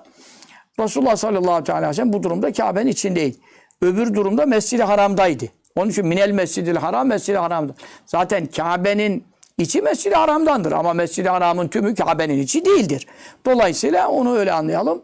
[0.80, 3.38] Resulullah sallallahu aleyhi ve sellem bu durumda Kabe'nin içindeydi.
[3.82, 5.46] Öbür durumda Mescid-i Haram'daydı.
[5.76, 7.74] Onun için minel Mescid-i Haram, Mescid-i Haram'da.
[8.06, 9.24] Zaten Kabe'nin
[9.58, 13.08] içi Mescid-i Haram'dandır ama Mescid-i Haram'ın tümü Kabe'nin içi değildir.
[13.46, 15.02] Dolayısıyla onu öyle anlayalım.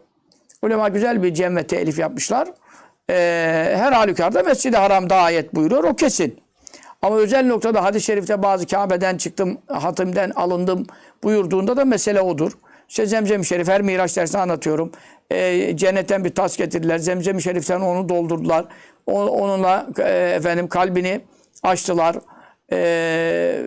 [0.62, 2.48] Ulema güzel bir cem ve telif yapmışlar.
[3.10, 6.40] Ee, her halükarda Mescid-i Haram'da ayet buyuruyor, o kesin.
[7.02, 10.86] Ama özel noktada hadis-i şerifte bazı Kabe'den çıktım, hatimden alındım
[11.24, 12.52] buyurduğunda da mesele odur.
[12.88, 14.92] İşte Zemzem-i Şerif her Miraç dersinde anlatıyorum.
[15.30, 16.98] Ee, cennetten bir tas getirdiler.
[16.98, 18.64] Zemzem-i Şerif'ten onu doldurdular.
[19.06, 21.20] O, onunla e, efendim kalbini
[21.62, 22.16] açtılar.
[22.72, 23.62] Ee,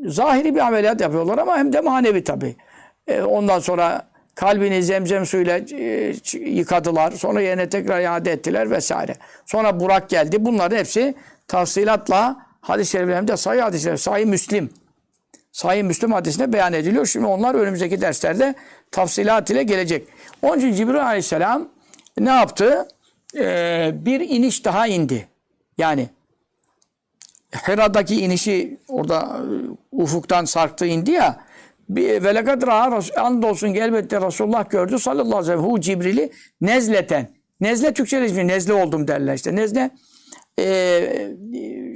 [0.00, 2.56] zahiri bir ameliyat yapıyorlar ama hem de manevi tabii.
[3.06, 4.07] Ee, ondan sonra
[4.38, 7.12] kalbini zemzem suyuyla e, yıkadılar.
[7.12, 9.14] Sonra yerine tekrar iade ettiler vesaire.
[9.46, 10.44] Sonra Burak geldi.
[10.44, 11.14] Bunların hepsi
[11.48, 14.70] tafsilatla hadis-i şeriflerimde sayı hadisleri, sayı Müslim.
[15.52, 17.06] Sayı Müslüm hadisinde beyan ediliyor.
[17.06, 18.54] Şimdi onlar önümüzdeki derslerde
[18.90, 20.08] tafsilat ile gelecek.
[20.42, 21.68] Onun için Cibril Aleyhisselam
[22.18, 22.88] ne yaptı?
[23.36, 25.28] Ee, bir iniş daha indi.
[25.78, 26.08] Yani
[27.68, 29.46] Hira'daki inişi orada e,
[29.92, 31.47] ufuktan sarktı indi ya.
[31.90, 37.30] Ve lekad raha andolsun ki elbette Resulullah gördü sallallahu aleyhi ve sellem hu Cibril'i nezleten.
[37.60, 39.56] Nezle Türkçe ismi nezle oldum derler işte.
[39.56, 39.90] Nezle
[40.58, 41.36] e,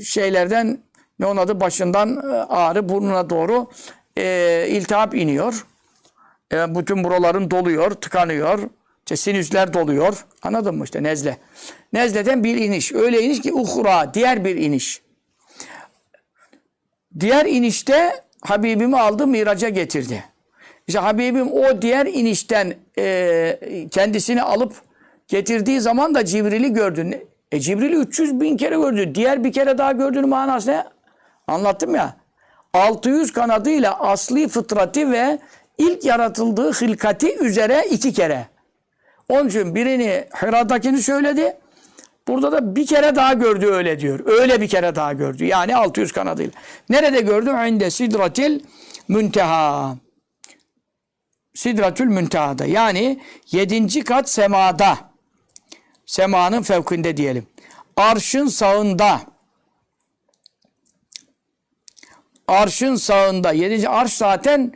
[0.04, 0.78] şeylerden
[1.18, 3.70] ne onun adı başından e, ağrı burnuna doğru
[4.18, 5.66] e, iltihap iniyor.
[6.52, 8.70] E, bütün buraların doluyor, tıkanıyor.
[8.98, 10.24] İşte sinüsler doluyor.
[10.42, 11.38] Anladın mı işte nezle.
[11.92, 12.92] Nezleden bir iniş.
[12.92, 15.02] Öyle iniş ki uhra, diğer bir iniş.
[17.20, 20.24] Diğer inişte Habibimi aldı miraca getirdi.
[20.86, 24.72] İşte Habibim o diğer inişten e, kendisini alıp
[25.28, 27.26] getirdiği zaman da Cibril'i gördü.
[27.52, 29.14] E Cibril'i 300 bin kere gördü.
[29.14, 30.84] Diğer bir kere daha gördüğünün manası ne?
[31.46, 32.16] Anlattım ya.
[32.74, 35.38] 600 kanadıyla asli fıtratı ve
[35.78, 38.46] ilk yaratıldığı hilkati üzere iki kere.
[39.28, 41.56] Onun için birini Hira'dakini söyledi.
[42.28, 44.20] Burada da bir kere daha gördü öyle diyor.
[44.26, 45.44] Öyle bir kere daha gördü.
[45.44, 46.52] Yani 600 kanadıyla.
[46.88, 47.50] Nerede gördü?
[47.68, 48.60] İnde sidratil
[49.08, 49.96] münteha.
[51.54, 52.66] Sidratül müntehada.
[52.66, 53.20] Yani
[53.50, 54.98] yedinci kat semada.
[56.06, 57.46] Semanın fevkinde diyelim.
[57.96, 59.20] Arşın sağında.
[62.48, 63.52] Arşın sağında.
[63.52, 64.72] Yedinci arş zaten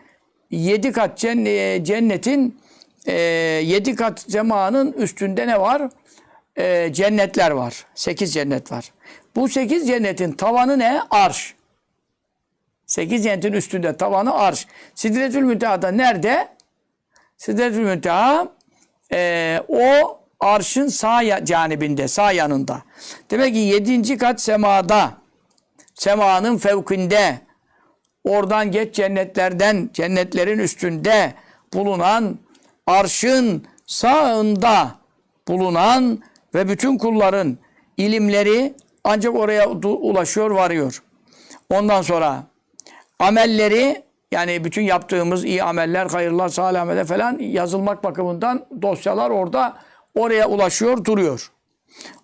[0.51, 2.61] yedi kat cennetin
[3.07, 3.13] e,
[3.65, 5.83] yedi kat semanın üstünde ne var?
[6.57, 7.87] E, cennetler var.
[7.95, 8.93] Sekiz cennet var.
[9.37, 11.01] Bu sekiz cennetin tavanı ne?
[11.11, 11.55] Arş.
[12.87, 14.67] Sekiz cennetin üstünde tavanı arş.
[14.95, 16.49] Sidretül Münteha'da nerede?
[17.37, 18.49] Sidretül Münteha
[19.13, 22.83] e, o arşın sağ canibinde, sağ yanında.
[23.31, 25.13] Demek ki yedinci kat semada,
[25.95, 27.39] semanın fevkinde,
[28.25, 31.35] oradan geç cennetlerden, cennetlerin üstünde
[31.75, 32.39] bulunan
[32.87, 34.91] arşın sağında
[35.49, 36.23] bulunan
[36.55, 37.59] ve bütün kulların
[37.97, 38.75] ilimleri
[39.05, 41.03] ancak oraya ulaşıyor, varıyor.
[41.71, 42.45] Ondan sonra
[43.19, 49.77] amelleri yani bütün yaptığımız iyi ameller, hayırlar, salih ameller falan yazılmak bakımından dosyalar orada
[50.15, 51.53] oraya ulaşıyor, duruyor.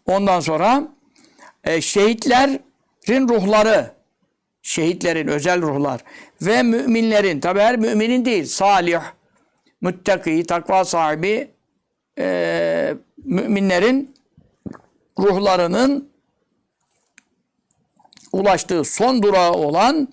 [0.07, 0.83] Ondan sonra
[1.65, 3.91] e, şehitlerin ruhları,
[4.63, 6.01] şehitlerin özel ruhlar
[6.43, 9.01] ve müminlerin, tabi her müminin değil, salih,
[9.81, 11.51] müttaki, takva sahibi
[12.23, 14.15] e, müminlerin
[15.19, 16.13] ruhlarının
[18.33, 20.09] ulaştığı son durağı olan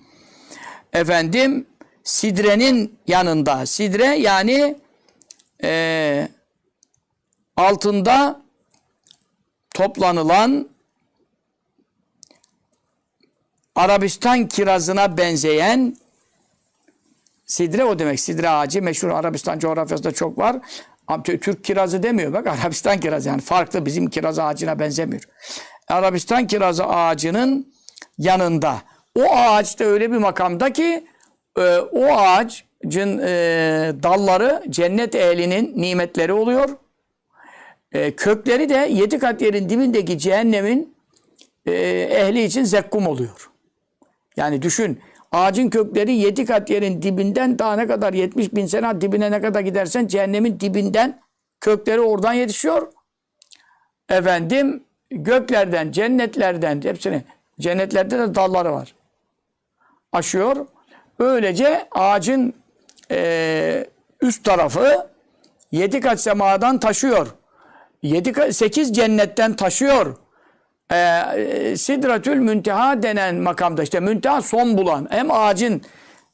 [0.93, 1.67] efendim
[2.03, 3.65] sidrenin yanında.
[3.65, 4.77] Sidre yani
[5.63, 6.27] e,
[7.57, 8.41] altında
[9.73, 10.69] toplanılan
[13.75, 15.97] Arabistan kirazına benzeyen
[17.45, 18.19] sidre o demek.
[18.19, 20.55] Sidre ağacı meşhur Arabistan coğrafyasında çok var.
[21.23, 25.23] Türk kirazı demiyor bak Arabistan kirazı yani farklı bizim kiraz ağacına benzemiyor.
[25.87, 27.73] Arabistan kirazı ağacının
[28.17, 28.81] yanında.
[29.15, 31.07] O ağaç öyle bir makamda ki
[31.57, 33.31] e, o ağacın e,
[34.03, 36.69] dalları cennet ehlinin nimetleri oluyor.
[37.91, 40.95] E, kökleri de yedi kat yerin dibindeki cehennemin
[41.65, 41.71] e,
[42.11, 43.49] ehli için zekkum oluyor.
[44.37, 44.99] Yani düşün
[45.31, 49.61] ağacın kökleri yedi kat yerin dibinden daha ne kadar 70 bin sene dibine ne kadar
[49.61, 51.19] gidersen cehennemin dibinden
[51.61, 52.87] kökleri oradan yetişiyor.
[54.09, 57.23] Efendim göklerden, cennetlerden hepsini
[57.59, 58.95] cennetlerde de dalları var.
[60.11, 60.65] Aşıyor.
[61.19, 62.53] Böylece ağacın
[63.11, 63.85] e,
[64.21, 65.07] üst tarafı
[65.71, 67.27] yedi kat semadan taşıyor.
[68.01, 70.17] Yedi sekiz cennetten taşıyor.
[70.91, 75.81] E, Sidratül Münteha denen makamda işte münteha son bulan hem ağacın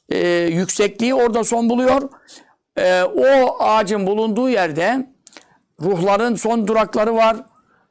[0.10, 2.10] e, yüksekliği orada son buluyor.
[2.78, 5.08] E, o ağacın bulunduğu yerde
[5.82, 7.38] ruhların son durakları var.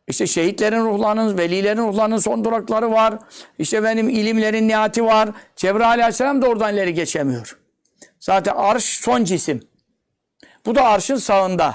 [0.08, 3.14] İşte şehitlerin ruhlarının, velilerin ruhlarının son durakları var.
[3.58, 5.28] İşte benim ilimlerin nihati var.
[5.56, 7.58] Cebrail aleyhisselam da oradan ileri geçemiyor.
[8.20, 9.60] Zaten arş son cisim.
[10.66, 11.74] Bu da arşın sağında.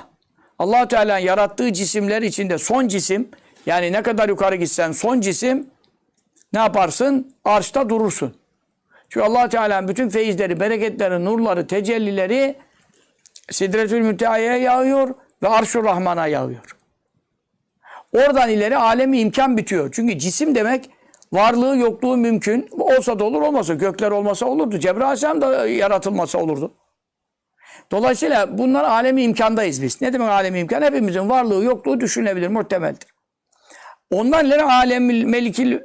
[0.60, 3.30] allah Teala'nın yarattığı cisimler içinde son cisim,
[3.66, 5.68] yani ne kadar yukarı gitsen son cisim,
[6.54, 7.36] ne yaparsın?
[7.46, 8.36] Arşta durursun.
[9.10, 12.56] Çünkü allah Teala'nın bütün feyizleri, bereketleri, nurları, tecellileri
[13.52, 16.76] Sidretül Münteha'ya yağıyor ve Arş-ı Rahman'a yağıyor.
[18.14, 19.90] Oradan ileri alemi imkan bitiyor.
[19.92, 20.90] Çünkü cisim demek
[21.34, 22.70] varlığı yokluğu mümkün.
[22.72, 23.74] Olsa da olur olmasa.
[23.74, 24.80] Gökler olmasa olurdu.
[24.80, 26.74] Cebrail da yaratılmasa olurdu.
[27.92, 30.02] Dolayısıyla bunlar alemi imkandayız biz.
[30.02, 30.82] Ne demek alemi imkan?
[30.82, 33.08] Hepimizin varlığı yokluğu düşünülebilir, muhtemeldir.
[34.12, 35.80] Ondan ileri alem melikil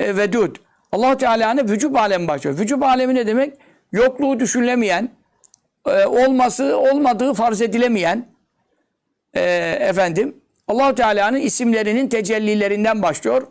[0.00, 0.56] e, vedud.
[0.92, 2.58] allah Teala'nın vücub alemi başlıyor.
[2.58, 3.54] Vücub alemi ne demek?
[3.92, 5.08] Yokluğu düşünülemeyen,
[5.86, 8.26] e, olması olmadığı farz edilemeyen
[9.34, 9.40] e,
[9.80, 10.36] efendim
[10.68, 13.46] allah Teala'nın isimlerinin tecellilerinden başlıyor.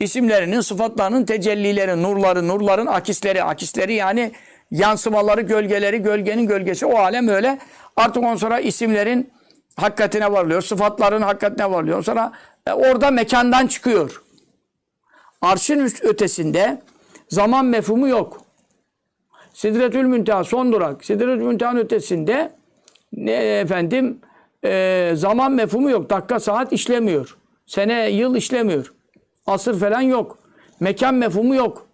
[0.00, 4.32] İsimlerinin, sıfatlarının tecellileri, nurları, nurların akisleri, akisleri yani
[4.70, 7.58] yansımaları, gölgeleri, gölgenin gölgesi o alem öyle.
[7.96, 9.30] Artık ondan sonra isimlerin
[9.76, 12.04] hakikatine varılıyor, sıfatların hakikatine varılıyor.
[12.04, 12.32] Sonra
[12.68, 14.22] e, orada mekandan çıkıyor.
[15.42, 16.82] Arşın üst ötesinde
[17.28, 18.42] zaman mefhumu yok.
[19.52, 21.04] Sidretül Münteha son durak.
[21.04, 22.52] Sidretül Münteha'nın ötesinde
[23.12, 24.20] ne efendim
[24.64, 26.10] e, zaman mefhumu yok.
[26.10, 27.36] Dakika saat işlemiyor.
[27.66, 28.92] Sene yıl işlemiyor.
[29.46, 30.38] Asır falan yok.
[30.80, 31.86] Mekan mefhumu yok.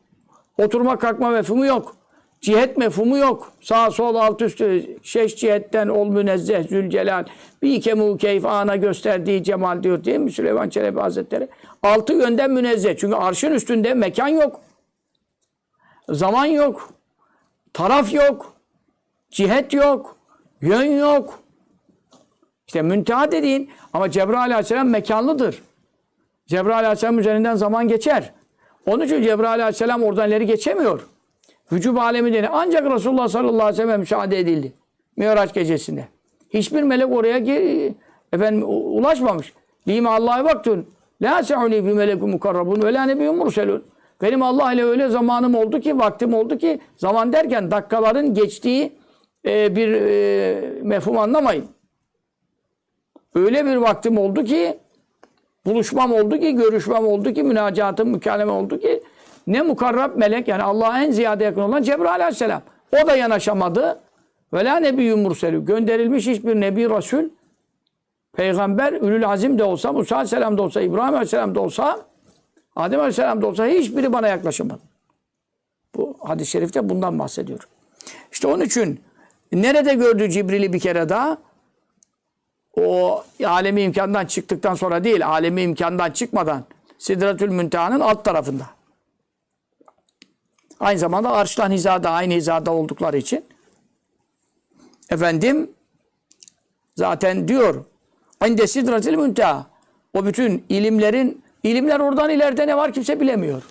[0.58, 1.96] Oturma kalkma mefhumu yok.
[2.44, 3.52] Cihet mefhumu yok.
[3.60, 7.24] Sağ sol alt üstü şeş cihetten ol münezzeh zülcelal.
[7.62, 11.48] Bir kemu keyf ana gösterdiği cemal diyor değil mi Süleyman Çelebi Hazretleri?
[11.82, 12.96] Altı yönden münezzeh.
[12.96, 14.60] Çünkü arşın üstünde mekan yok.
[16.08, 16.88] Zaman yok.
[17.72, 18.52] Taraf yok.
[19.30, 20.16] Cihet yok.
[20.60, 21.40] Yön yok.
[22.66, 25.62] İşte münteha dediğin ama Cebrail aleyhisselam mekanlıdır.
[26.46, 28.32] Cebrail aleyhisselam üzerinden zaman geçer.
[28.86, 31.13] Onun için Cebrail aleyhisselam oradan ileri geçemiyor.
[31.72, 32.52] Vücub alemi deniyor.
[32.56, 34.72] Ancak Resulullah sallallahu aleyhi ve sellem müşahede edildi.
[35.16, 36.08] Miraç gecesinde.
[36.50, 37.92] Hiçbir melek oraya ge-
[38.32, 39.52] efendim, ulaşmamış.
[39.88, 40.86] Lime Allah'a baktın.
[41.22, 43.84] La se'uni bi melekun mukarrabun ve la nebiyyun murselun.
[44.22, 48.92] Benim Allah ile öyle zamanım oldu ki, vaktim oldu ki, zaman derken dakikaların geçtiği
[49.46, 51.64] e, bir e, mefhum anlamayın.
[53.34, 54.78] Öyle bir vaktim oldu ki,
[55.66, 59.02] buluşmam oldu ki, görüşmem oldu ki, münacatım, mükaleme oldu ki,
[59.46, 62.62] ne mukarrab melek yani Allah'a en ziyade yakın olan Cebrail aleyhisselam.
[63.02, 64.00] O da yanaşamadı.
[64.52, 65.64] Ve la nebiyyun murselü.
[65.64, 67.24] Gönderilmiş hiçbir nebi, rasul,
[68.36, 72.00] peygamber, ülül azim de olsa, Musa aleyhisselam da olsa, İbrahim aleyhisselam da olsa,
[72.76, 74.80] Adem aleyhisselam da olsa hiçbiri bana yaklaşamadı.
[75.94, 77.68] Bu hadis-i şerifte bundan bahsediyor.
[78.32, 79.00] İşte onun için
[79.52, 81.38] nerede gördü Cibril'i bir kere daha?
[82.76, 86.64] O alemi imkandan çıktıktan sonra değil, alemi imkandan çıkmadan
[86.98, 88.64] Sidretül Münteha'nın alt tarafında.
[90.80, 93.44] Aynı zamanda arştan hizada, aynı hizada oldukları için
[95.10, 95.70] efendim
[96.96, 97.84] zaten diyor
[98.46, 99.66] inde sidretil münteha
[100.14, 103.62] o bütün ilimlerin ilimler oradan ileride ne var kimse bilemiyor.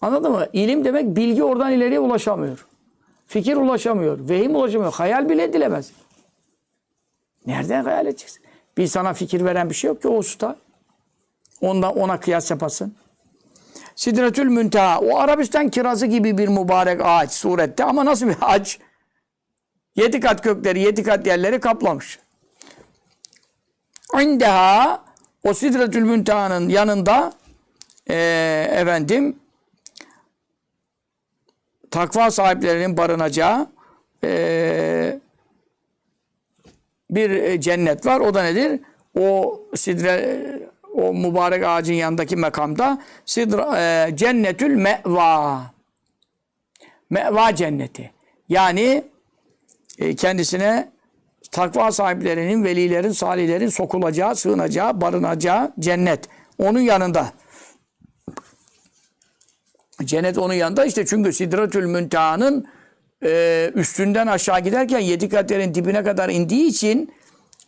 [0.00, 0.46] Anladın mı?
[0.52, 2.66] İlim demek bilgi oradan ileriye ulaşamıyor.
[3.26, 4.28] Fikir ulaşamıyor.
[4.28, 4.92] Vehim ulaşamıyor.
[4.92, 5.92] Hayal bile edilemez.
[7.46, 8.42] Nereden hayal edeceksin?
[8.76, 10.56] Bir sana fikir veren bir şey yok ki o usta.
[11.60, 12.94] Ondan ona kıyas yapasın.
[14.00, 15.00] Sidretül Münteha.
[15.00, 18.78] O Arabistan kirazı gibi bir mübarek ağaç surette ama nasıl bir ağaç?
[19.96, 22.18] Yedi kat kökleri, yedi kat yerleri kaplamış.
[24.20, 25.04] İndeha
[25.44, 27.32] o Sidretül Münteha'nın yanında
[28.10, 28.16] e,
[28.72, 29.38] efendim
[31.90, 33.66] takva sahiplerinin barınacağı
[34.24, 35.20] e,
[37.10, 38.20] bir e, cennet var.
[38.20, 38.80] O da nedir?
[39.18, 45.62] O sidre o mübarek ağacın yanındaki makamda sidra, e, cennetül meva.
[47.10, 48.10] Meva cenneti.
[48.48, 49.04] Yani
[49.98, 50.90] e, kendisine
[51.50, 56.28] takva sahiplerinin, velilerin, salihlerin sokulacağı, sığınacağı, barınacağı cennet.
[56.58, 57.32] Onun yanında.
[60.04, 62.66] Cennet onun yanında işte çünkü Sidretül Münteha'nın
[63.24, 67.12] e, üstünden aşağı giderken yedi kat yerin dibine kadar indiği için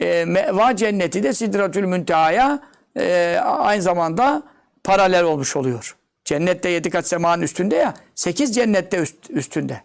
[0.00, 4.42] e, meva cenneti de Sidretül Münteha'ya e, aynı zamanda
[4.84, 5.96] paralel olmuş oluyor.
[6.24, 9.80] Cennette yedi kat semanın üstünde ya, sekiz cennette üst, üstünde.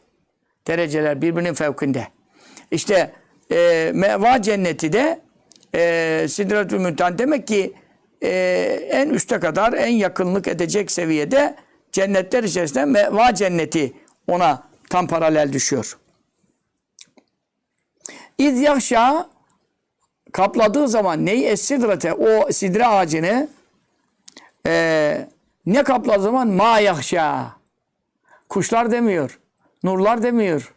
[0.68, 2.08] Dereceler birbirinin fevkinde.
[2.72, 3.12] İşte
[3.52, 5.22] e, meva cenneti de
[5.76, 7.74] e, Sidretül Münteha demek ki
[8.24, 8.30] e,
[8.90, 11.56] en üste kadar en yakınlık edecek seviyede
[11.92, 13.94] cennetler içerisinde meva cenneti
[14.28, 15.98] ona tam paralel düşüyor.
[18.38, 19.30] İz yahşa
[20.32, 21.46] kapladığı zaman neyi?
[21.46, 23.48] Esidrate o sidre ağacını
[24.68, 25.28] e,
[25.66, 26.48] ne kapladığı zaman?
[26.48, 27.52] Ma yahşa
[28.50, 29.40] kuşlar demiyor
[29.84, 30.74] nurlar demiyor.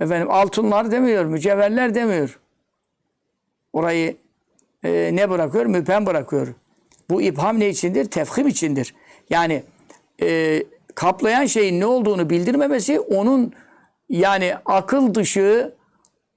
[0.00, 2.38] Efendim altınlar demiyor mücevherler demiyor.
[3.72, 4.16] Orayı
[4.84, 5.66] e, ne bırakıyor?
[5.66, 6.54] Müphem bırakıyor.
[7.10, 8.04] Bu ibham ne içindir?
[8.04, 8.94] Tefhim içindir.
[9.30, 9.62] Yani
[10.22, 10.62] e,
[10.94, 13.52] kaplayan şeyin ne olduğunu bildirmemesi onun
[14.08, 15.74] yani akıl dışı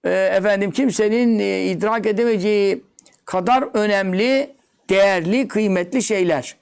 [0.03, 2.83] e, efendim kimsenin e, idrak edemeyeceği
[3.25, 4.55] kadar önemli,
[4.89, 6.55] değerli, kıymetli şeyler.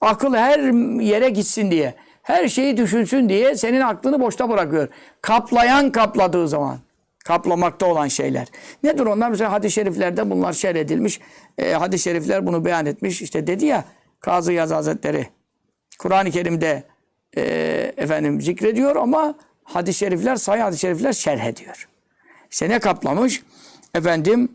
[0.00, 0.58] Akıl her
[1.00, 4.88] yere gitsin diye, her şeyi düşünsün diye senin aklını boşta bırakıyor.
[5.22, 6.78] Kaplayan kapladığı zaman.
[7.24, 8.48] Kaplamakta olan şeyler.
[8.82, 9.30] Nedir onlar?
[9.30, 11.20] Mesela hadis-i şeriflerde bunlar şer edilmiş.
[11.58, 13.22] E, hadis-i şerifler bunu beyan etmiş.
[13.22, 13.84] İşte dedi ya
[14.20, 15.28] Kazı Yaz Hazretleri
[15.98, 16.82] Kur'an-ı Kerim'de
[17.36, 17.42] e,
[17.96, 19.34] efendim zikrediyor ama
[19.64, 21.88] hadis-i şerifler, sayı hadis-i şerifler şerh ediyor.
[22.56, 23.42] İşte ne kaplamış?
[23.94, 24.48] Efendim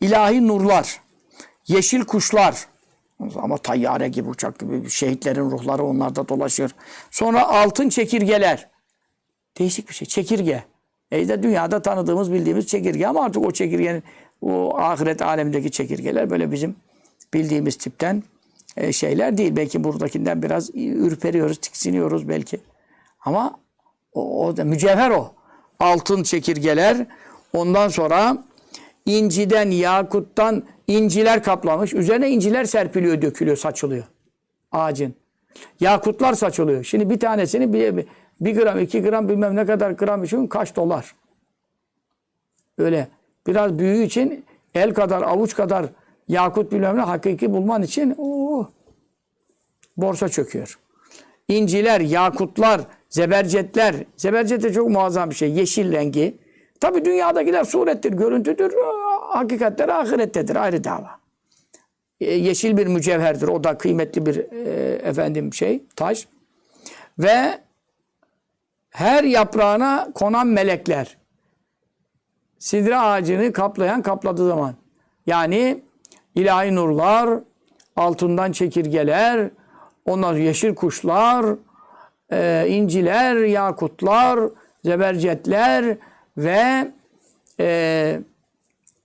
[0.00, 1.00] ilahi nurlar,
[1.66, 2.66] yeşil kuşlar
[3.36, 6.70] ama tayyare gibi, uçak gibi şehitlerin ruhları onlarda dolaşıyor.
[7.10, 8.68] Sonra altın çekirgeler.
[9.58, 10.08] Değişik bir şey.
[10.08, 10.64] Çekirge.
[11.10, 14.02] E de dünyada tanıdığımız, bildiğimiz çekirge ama artık o çekirgenin
[14.40, 16.76] o ahiret alemindeki çekirgeler böyle bizim
[17.34, 18.22] bildiğimiz tipten
[18.76, 19.56] e, şeyler değil.
[19.56, 22.60] Belki buradakinden biraz ürperiyoruz, tiksiniyoruz belki.
[23.20, 23.60] Ama
[24.12, 25.34] o, o da mücevher o.
[25.80, 27.06] Altın çekirgeler.
[27.54, 28.44] Ondan sonra
[29.06, 31.94] inciden, yakuttan inciler kaplamış.
[31.94, 34.04] Üzerine inciler serpiliyor, dökülüyor, saçılıyor.
[34.72, 35.14] Ağacın.
[35.80, 36.84] Yakutlar saçılıyor.
[36.84, 38.06] Şimdi bir tanesini bir,
[38.40, 41.14] bir gram, iki gram bilmem ne kadar gram için kaç dolar.
[42.78, 43.08] Öyle.
[43.46, 44.44] Biraz büyüğü için
[44.74, 45.86] el kadar, avuç kadar
[46.28, 48.66] yakut bilmem ne hakiki bulman için oo,
[49.96, 50.78] borsa çöküyor.
[51.48, 53.94] İnciler, yakutlar, zebercetler.
[54.16, 55.52] Zebercet de çok muazzam bir şey.
[55.52, 56.43] Yeşil rengi.
[56.84, 58.74] Tabi dünyadakiler surettir, görüntüdür.
[59.20, 60.56] Hakikatler ahirettedir.
[60.56, 61.10] Ayrı dava.
[62.20, 63.48] Yeşil bir mücevherdir.
[63.48, 66.28] O da kıymetli bir e, efendim şey, taş.
[67.18, 67.58] Ve
[68.90, 71.16] her yaprağına konan melekler.
[72.58, 74.74] Sidre ağacını kaplayan kapladığı zaman.
[75.26, 75.82] Yani
[76.34, 77.40] ilahi nurlar,
[77.96, 79.50] altından çekirgeler,
[80.04, 81.46] ondan yeşil kuşlar,
[82.32, 84.40] e, inciler, yakutlar,
[84.84, 85.96] zebercetler
[86.36, 86.92] ve
[87.60, 88.20] e,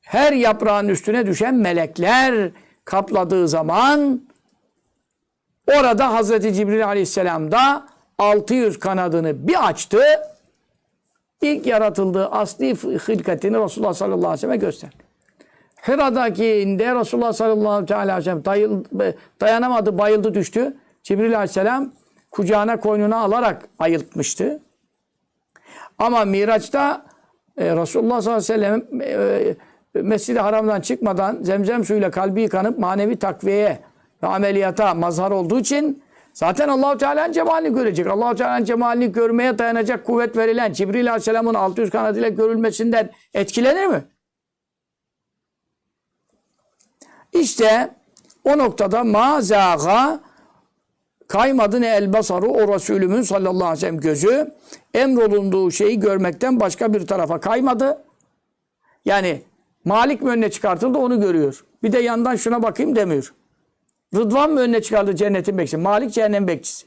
[0.02, 2.52] her yaprağın üstüne düşen melekler
[2.86, 4.22] kapladığı zaman
[5.68, 10.02] orada Hazreti Cibril Aleyhisselam da 600 kanadını bir açtı.
[11.42, 14.96] İlk yaratıldığı asli hılkatini Resulullah sallallahu aleyhi ve selleme gösterdi.
[15.88, 18.44] Hira'dakinde Resulullah sallallahu aleyhi ve sellem
[19.42, 20.78] dayanamadı, bayıldı, düştü.
[21.04, 21.92] Cibril aleyhisselam
[22.32, 24.60] kucağına koynuna alarak ayıltmıştı.
[25.98, 27.06] Ama Miraç'ta
[27.60, 29.56] e, Resulullah sallallahu aleyhi ve sellem e,
[29.94, 33.80] Mescid-i Haram'dan çıkmadan zemzem suyuyla kalbi yıkanıp manevi takviyeye
[34.24, 36.04] ve ameliyata mazhar olduğu için
[36.34, 38.08] zaten Allahu Teala'nın cemalini görecek.
[38.08, 44.04] Allahu Teala'nın cemalini görmeye dayanacak kuvvet verilen Cibril Aleyhisselam'ın 600 kanadıyla görülmesinden etkilenir mi?
[47.34, 47.90] İşte
[48.44, 50.20] o noktada mazaga
[51.30, 54.52] kaymadı ne el basaru o Resulümün sallallahu aleyhi ve sellem gözü
[54.94, 58.04] emrolunduğu şeyi görmekten başka bir tarafa kaymadı.
[59.06, 59.42] Yani
[59.86, 61.66] Malik mi önüne çıkartıldı onu görüyor.
[61.84, 63.34] Bir de yandan şuna bakayım demiyor.
[64.16, 65.78] Rıdvan mı önüne çıkardı cennetin bekçisi?
[65.78, 66.86] Malik cehennem bekçisi.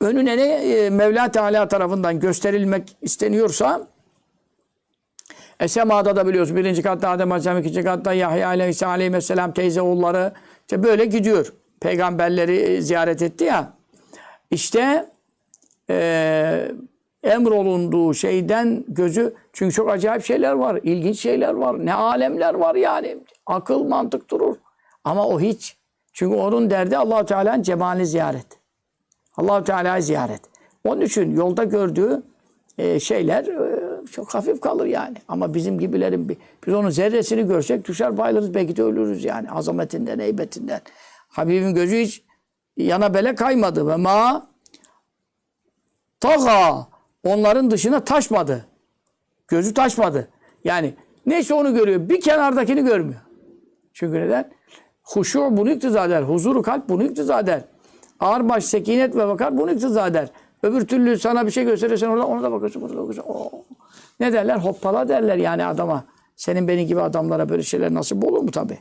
[0.00, 3.86] Önüne ne e, Mevla Teala tarafından gösterilmek isteniyorsa
[5.60, 10.32] E semada da biliyorsun birinci katta Adem Aleyhisselam, ikinci katta Yahya Aleyhisselam teyze oğulları.
[10.60, 11.52] İşte böyle gidiyor.
[11.82, 13.72] Peygamberleri e, ziyaret etti ya.
[14.50, 15.06] İşte
[15.90, 16.68] e,
[17.22, 23.18] emrolunduğu şeyden gözü çünkü çok acayip şeyler var, ilginç şeyler var, ne alemler var yani.
[23.46, 24.56] Akıl, mantık durur.
[25.04, 25.76] Ama o hiç.
[26.12, 28.46] Çünkü onun derdi allah Teala'nın cemalini ziyaret.
[29.36, 30.40] allah Teala'yı ziyaret.
[30.84, 32.22] Onun için yolda gördüğü
[32.78, 35.16] e, şeyler e, çok hafif kalır yani.
[35.28, 39.50] Ama bizim gibilerin biz onun zerresini görsek düşer bayılırız belki de ölürüz yani.
[39.50, 40.80] Azametinden, heybetinden.
[41.32, 42.22] Habibin gözü hiç
[42.76, 44.46] yana bele kaymadı ve ma
[46.20, 46.86] taga
[47.24, 48.66] onların dışına taşmadı.
[49.48, 50.28] Gözü taşmadı.
[50.64, 50.94] Yani
[51.26, 52.08] neyse onu görüyor.
[52.08, 53.20] Bir kenardakini görmüyor.
[53.92, 54.52] Çünkü neden?
[55.02, 56.22] Huşu bunu iktiza eder.
[56.22, 57.64] Huzuru kalp bunu iktiza eder.
[58.20, 60.28] Ağırbaş, sekinet ve vakar bunu iktiza eder.
[60.62, 63.32] Öbür türlü sana bir şey gösterirsen orada ona da bakıyorsun, burada bakıyorsun.
[63.32, 63.50] Oo.
[64.20, 64.56] Ne derler?
[64.56, 66.04] Hoppala derler yani adama.
[66.36, 68.78] Senin benim gibi adamlara böyle şeyler nasip olur mu tabi?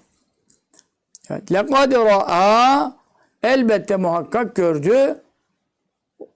[1.29, 1.51] Evet.
[1.51, 2.93] Lekad ra'a
[3.43, 5.21] elbette muhakkak gördü.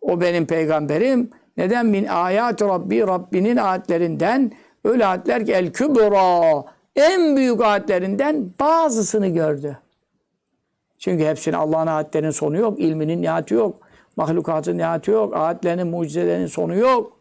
[0.02, 1.30] O benim peygamberim.
[1.58, 1.86] Neden?
[1.86, 4.52] Min ayat Rabbi Rabbinin ayetlerinden
[4.84, 6.64] öyle ayetler ki el kübra
[6.96, 9.78] en büyük ayetlerinden bazısını gördü.
[11.00, 13.76] Çünkü hepsinin Allah'ın ayetlerinin sonu yok, ilminin nihayeti yok,
[14.16, 17.18] mahlukatın nihayeti yok, ayetlerinin, mucizelerinin sonu yok.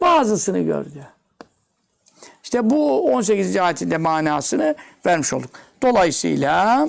[0.00, 1.06] Bazısını gördü.
[2.42, 3.56] İşte bu 18.
[3.56, 4.74] ayetinde manasını
[5.06, 5.50] vermiş olduk.
[5.82, 6.88] Dolayısıyla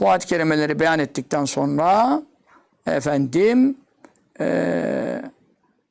[0.00, 2.22] bu ayet-i kerimeleri beyan ettikten sonra
[2.86, 3.76] efendim
[4.40, 5.22] eee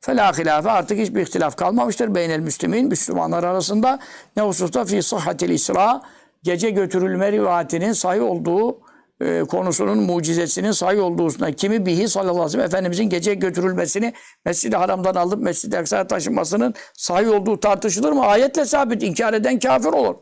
[0.05, 2.15] Fela hilafe artık hiçbir ihtilaf kalmamıştır.
[2.15, 3.99] Beynel Müslümin, Müslümanlar arasında
[4.37, 6.01] ne hususta fi sıhhatil isra
[6.43, 8.77] gece götürülme rivayetinin sahih olduğu
[9.21, 14.13] e, konusunun mucizesinin sahih olduğu hususunda kimi bihi sallallahu aleyhi ve sellem Efendimizin gece götürülmesini
[14.45, 18.25] Mescid-i Haram'dan alıp Mescid-i Aksa'ya taşınmasının sahih olduğu tartışılır mı?
[18.25, 19.03] Ayetle sabit.
[19.03, 20.15] inkar eden kafir olur.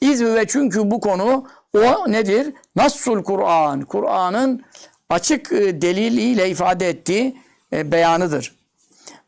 [0.00, 2.54] İz ve çünkü bu konu o nedir?
[2.76, 3.80] Nassul Kur'an.
[3.80, 4.62] Kur'an'ın
[5.10, 7.36] açık e, deliliyle ifade ettiği
[7.72, 8.54] e, beyanıdır.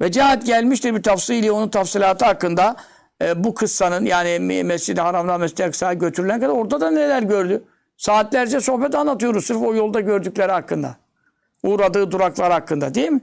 [0.00, 2.76] Ve cihat gelmiştir bir tafsili onun tafsilatı hakkında
[3.22, 7.64] e, bu kıssanın yani Mescid-i Haram'dan Mescid-i Aksa'ya götürülen kadar orada da neler gördü?
[7.96, 10.96] Saatlerce sohbet anlatıyoruz sırf o yolda gördükleri hakkında.
[11.62, 13.20] Uğradığı duraklar hakkında değil mi?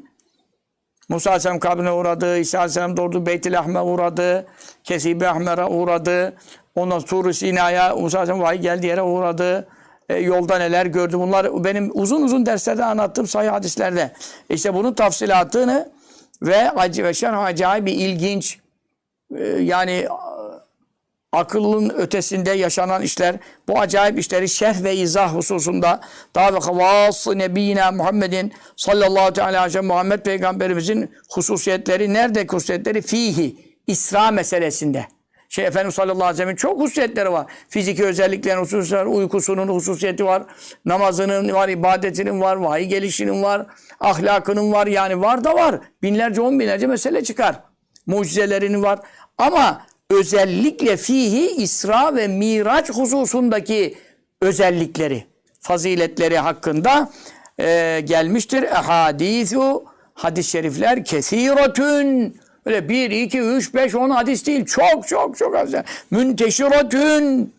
[1.10, 4.48] Musa Aleyhisselam kabrine uğradı, İsa Aleyhisselam doğurdu, Beyt-i Ahme uğradı,
[4.84, 6.36] Kesib-i Ahmer'e uğradı,
[6.80, 9.68] ondan Tur-u Sina'ya Musa Aleyhisselam vahiy geldiği yere uğradı.
[10.10, 14.14] E, yolda neler gördü bunlar benim uzun uzun derslerde anlattığım sayı hadislerde.
[14.50, 15.92] İşte bunun tafsilatını
[16.42, 18.60] ve acı ve şerh acayip bir ilginç
[19.36, 20.08] e, yani
[21.32, 23.36] akıllın ötesinde yaşanan işler
[23.68, 26.02] bu acayip işleri şerh ve izah hususunda
[26.36, 33.56] daha ve havası nebiyina Muhammedin sallallahu aleyhi ve sellem Muhammed peygamberimizin hususiyetleri nerede hususiyetleri fihi
[33.88, 35.08] İsra meselesinde.
[35.50, 37.46] Şey Efendimiz sallallahu aleyhi ve sellem'in çok hususiyetleri var.
[37.70, 40.44] Fiziki özelliklerin hususiyetleri, uykusunun hususiyeti var.
[40.86, 43.66] Namazının var, ibadetinin var, vahiy gelişinin var,
[44.00, 44.88] ahlakının var.
[44.88, 45.80] Yani var da var.
[46.04, 47.60] Binlerce, on binlerce mesele çıkar.
[48.06, 49.00] Mucizelerinin var.
[49.38, 53.98] Ama özellikle fihi İsra ve Miraç hususundaki
[54.42, 55.24] özellikleri,
[55.60, 57.12] faziletleri hakkında
[57.60, 58.64] e, gelmiştir.
[58.64, 62.39] Ehadisu hadis-i şerifler kesiratün
[62.70, 64.66] Öyle bir, iki, üç, beş, on hadis değil.
[64.66, 65.70] Çok çok çok az.
[66.12, 67.54] Münteşiratün.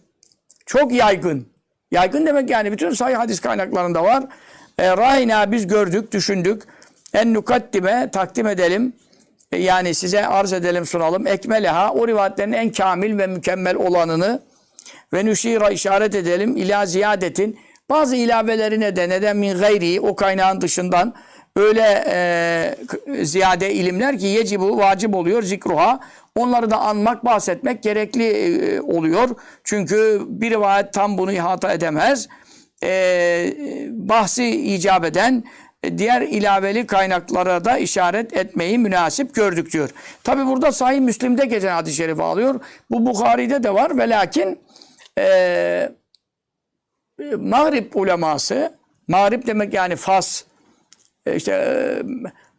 [0.67, 1.47] Çok yaygın.
[1.91, 4.25] Yaygın demek yani bütün sayı hadis kaynaklarında var.
[4.79, 6.63] E, Rayna biz gördük, düşündük.
[7.15, 8.93] En nukaddime takdim edelim.
[9.53, 11.27] E, yani size arz edelim, sunalım.
[11.27, 14.41] Ekmeleha o rivayetlerin en kamil ve mükemmel olanını
[15.13, 16.57] ve nüşira işaret edelim.
[16.57, 17.59] İla ziyadetin
[17.91, 21.15] bazı ilavelerine de neden min gayri o kaynağın dışından
[21.57, 26.01] öyle e, ziyade ilimler ki yecibu vacip oluyor zikruha.
[26.37, 29.29] Onları da anmak, bahsetmek gerekli e, oluyor.
[29.65, 32.29] Çünkü bir rivayet tam bunu ihata edemez.
[32.83, 33.55] E,
[33.91, 34.45] bahsi
[34.75, 35.45] icap eden
[35.99, 39.91] diğer ilaveli kaynaklara da işaret etmeyi münasip gördük diyor.
[40.25, 42.61] Tabi burada Sahih Müslim'de geçen hadis-i şerifi alıyor.
[42.91, 44.59] Bu Bukhari'de de var ve lakin
[45.19, 45.93] e,
[47.37, 48.73] Mağrib uleması,
[49.09, 50.45] Mağrib demek yani Fas, e,
[51.27, 52.03] işte e,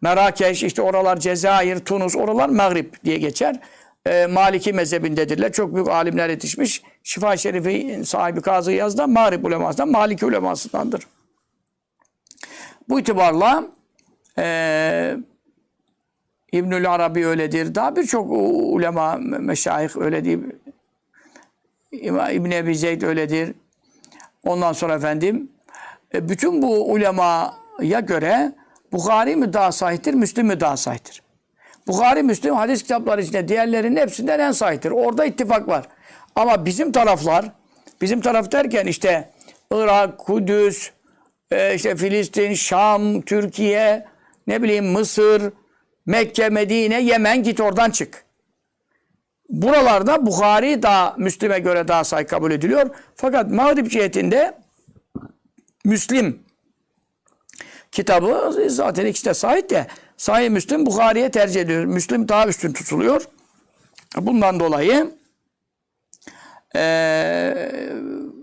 [0.02, 3.60] Merakeş, işte oralar Cezayir, Tunus, oralar Mağrib diye geçer.
[4.06, 5.52] E, Maliki mezhebindedirler.
[5.52, 6.84] Çok büyük alimler yetişmiş.
[7.04, 11.08] Şifa Şerifi sahibi Kazı Yaz'da Mağrib ulemasından, Maliki ulemasındandır.
[12.90, 13.64] Bu itibarla
[14.38, 15.18] e,
[16.52, 17.76] İbnül Arabi öyledir.
[17.76, 20.40] Daha birçok ulema, meşayih öyle değil.
[21.92, 23.54] İbn Ebi Zeyd öyledir.
[24.44, 25.52] Ondan sonra efendim
[26.14, 26.92] e, bütün bu
[27.80, 28.52] ulemaya göre
[28.92, 31.22] Bukhari mi daha sahihtir, Müslim mi daha sahihtir?
[31.88, 34.92] Bukhari, Müslim hadis kitapları içinde diğerlerinin hepsinden en sahiptir.
[34.92, 35.88] Orada ittifak var.
[36.36, 37.46] Ama bizim taraflar,
[38.02, 39.30] bizim taraf derken işte
[39.72, 40.92] Irak, Kudüs,
[41.52, 44.06] e, işte Filistin, Şam, Türkiye,
[44.48, 45.54] ne bileyim Mısır,
[46.06, 48.26] Mekke, Medine, Yemen git oradan çık.
[49.50, 52.90] Buralarda Bukhari daha Müslim'e göre daha sahih kabul ediliyor.
[53.16, 54.58] Fakat Mağrib cihetinde
[55.86, 56.40] Müslim
[57.92, 59.88] kitabı zaten ikisi de sahih de
[60.18, 61.84] sahih Müslim Bukhari'ye tercih ediyor.
[61.86, 63.26] Müslim daha üstün tutuluyor.
[64.18, 65.12] Bundan dolayı
[66.76, 67.72] eee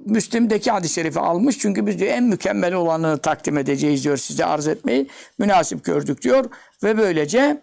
[0.07, 1.59] Müslim'deki hadis-i şerifi almış.
[1.59, 4.17] Çünkü biz diyor en mükemmel olanını takdim edeceğiz diyor.
[4.17, 5.07] Size arz etmeyi
[5.39, 6.45] münasip gördük diyor.
[6.83, 7.63] Ve böylece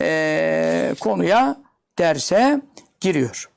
[0.00, 1.56] eee, konuya
[1.98, 2.60] derse
[3.00, 3.48] giriyor.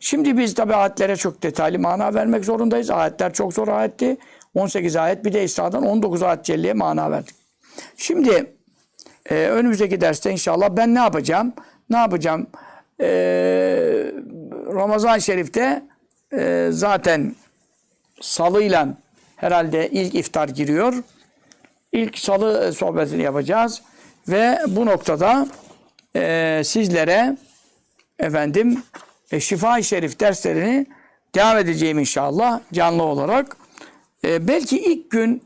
[0.00, 2.90] Şimdi biz tabi ayetlere çok detaylı mana vermek zorundayız.
[2.90, 4.16] Ayetler çok zor ayetti.
[4.54, 7.34] 18 ayet bir de İsra'dan 19 ayet celliye mana verdik.
[7.96, 8.54] Şimdi
[9.30, 11.52] e, önümüzdeki derste inşallah ben ne yapacağım?
[11.90, 12.46] Ne yapacağım?
[13.00, 13.06] E,
[14.74, 15.82] Ramazan-ı Şerif'te
[16.32, 17.34] e, zaten
[18.20, 18.88] salıyla
[19.36, 20.94] herhalde ilk iftar giriyor.
[21.92, 23.82] İlk salı sohbetini yapacağız.
[24.28, 25.48] Ve bu noktada
[26.16, 27.36] e, sizlere
[28.18, 28.82] efendim
[29.30, 30.86] e, Şifa-i Şerif derslerini
[31.34, 33.56] devam edeceğim inşallah canlı olarak.
[34.24, 35.42] E, belki ilk gün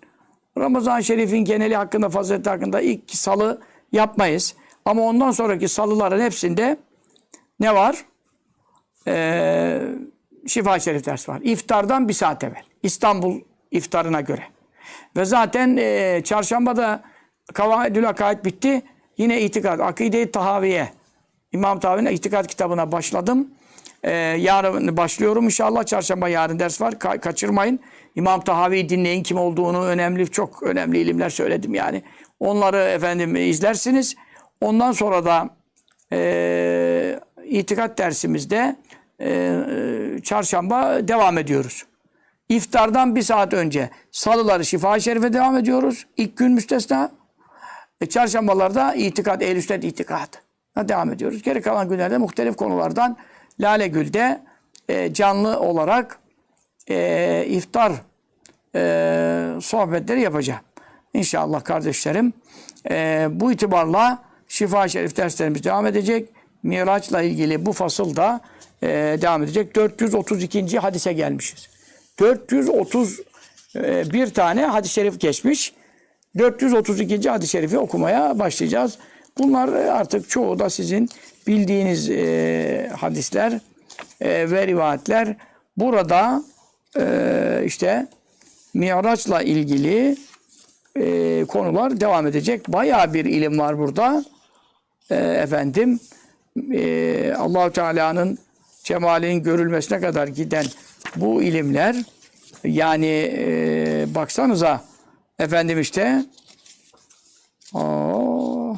[0.59, 3.61] Ramazan-ı Şerif'in geneli hakkında, fazileti hakkında ilk salı
[3.93, 4.55] yapmayız.
[4.85, 6.77] Ama ondan sonraki salıların hepsinde
[7.61, 8.05] ne var?
[9.07, 9.81] Ee,
[10.47, 11.41] Şifa-i Şerif dersi var.
[11.43, 12.63] İftardan bir saat evvel.
[12.83, 14.43] İstanbul iftarına göre.
[15.17, 17.03] Ve zaten e, çarşambada
[17.55, 18.83] Kavaidül Akaid bitti.
[19.19, 20.89] Yine itikat, Akide-i Tahaviye.
[21.53, 23.49] İmam Tahavi'nin itikat kitabına başladım.
[24.03, 25.85] Ee, yarın başlıyorum inşallah.
[25.87, 26.93] Çarşamba yarın ders var.
[26.93, 27.81] Ka- kaçırmayın.
[28.19, 29.23] İmam Tahavi'yi dinleyin.
[29.23, 32.03] Kim olduğunu önemli, çok önemli ilimler söyledim yani.
[32.41, 34.17] Onları efendim izlersiniz.
[34.61, 35.51] Ondan sonra da
[36.13, 38.77] e, itikat dersimizde
[39.21, 39.61] e,
[40.23, 41.85] çarşamba devam ediyoruz.
[42.49, 46.07] İftardan bir saat önce salıları Şifa-i Şerif'e devam ediyoruz.
[46.17, 47.11] İlk gün müstesna.
[48.01, 50.43] E, çarşambalarda itikat, ehl sünnet itikat.
[50.79, 51.43] Devam ediyoruz.
[51.43, 53.17] Geri kalan günlerde muhtelif konulardan
[53.61, 54.41] Lale Gül'de
[54.89, 56.19] e, canlı olarak
[56.89, 57.93] e, iftar
[58.79, 60.61] e, sohbetleri yapacağım.
[61.15, 62.33] İnşallah kardeşlerim.
[62.91, 66.29] E, bu itibarla Şifa-i Şerif derslerimiz devam edecek.
[66.63, 68.41] Miraç'la ilgili bu fasılda
[68.83, 68.89] e,
[69.23, 69.77] devam edecek.
[69.77, 70.79] 432.
[70.79, 71.69] hadise gelmişiz.
[72.19, 75.73] 431 tane hadis-i şerif geçmiş.
[76.39, 77.31] 432.
[77.31, 78.99] hadis-i şerifi okumaya başlayacağız.
[79.39, 81.09] Bunlar artık çoğu da sizin
[81.47, 83.53] bildiğiniz e, hadisler
[84.21, 85.37] e, ve rivayetler.
[85.77, 86.43] Burada
[86.99, 88.07] e, işte
[88.75, 90.17] Miraç'la ilgili
[90.97, 92.69] e, konular devam edecek.
[92.69, 94.25] Bayağı bir ilim var burada.
[95.11, 96.01] E, efendim
[96.73, 98.39] e, Allahu Teala'nın
[98.85, 100.65] cemalinin görülmesine kadar giden
[101.17, 101.97] bu ilimler
[102.65, 104.85] yani e, baksanıza
[105.39, 106.25] efendim işte
[107.75, 108.75] aa,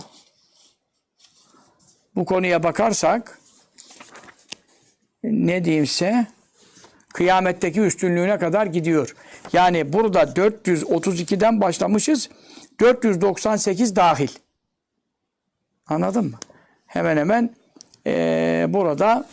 [2.16, 3.38] bu konuya bakarsak
[5.22, 6.26] ne diyeyimse
[7.14, 9.16] kıyametteki üstünlüğüne kadar gidiyor.
[9.53, 12.28] Yani burada 432'den başlamışız.
[12.80, 14.28] 498 dahil.
[15.86, 16.38] Anladın mı?
[16.86, 17.55] Hemen hemen
[18.07, 19.26] e, burada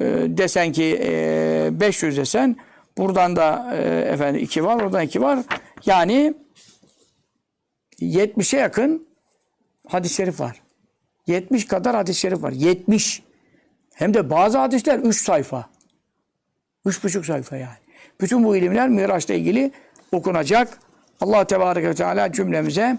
[0.00, 2.56] e, desen ki e, 500 desen
[2.98, 3.82] buradan da e,
[4.12, 5.38] efendim 2 var, oradan 2 var.
[5.86, 6.34] Yani
[8.00, 9.06] 70'e yakın
[9.88, 10.62] hadis-i şerif var.
[11.26, 12.52] 70 kadar hadis-i şerif var.
[12.52, 13.22] 70.
[13.94, 15.70] Hem de bazı hadisler 3 sayfa.
[16.86, 17.81] 3,5 sayfa yani.
[18.22, 19.70] Bütün bu ilimler Miraç'la ilgili
[20.12, 20.78] okunacak.
[21.20, 22.98] Allah Tebareke ve Teala cümlemize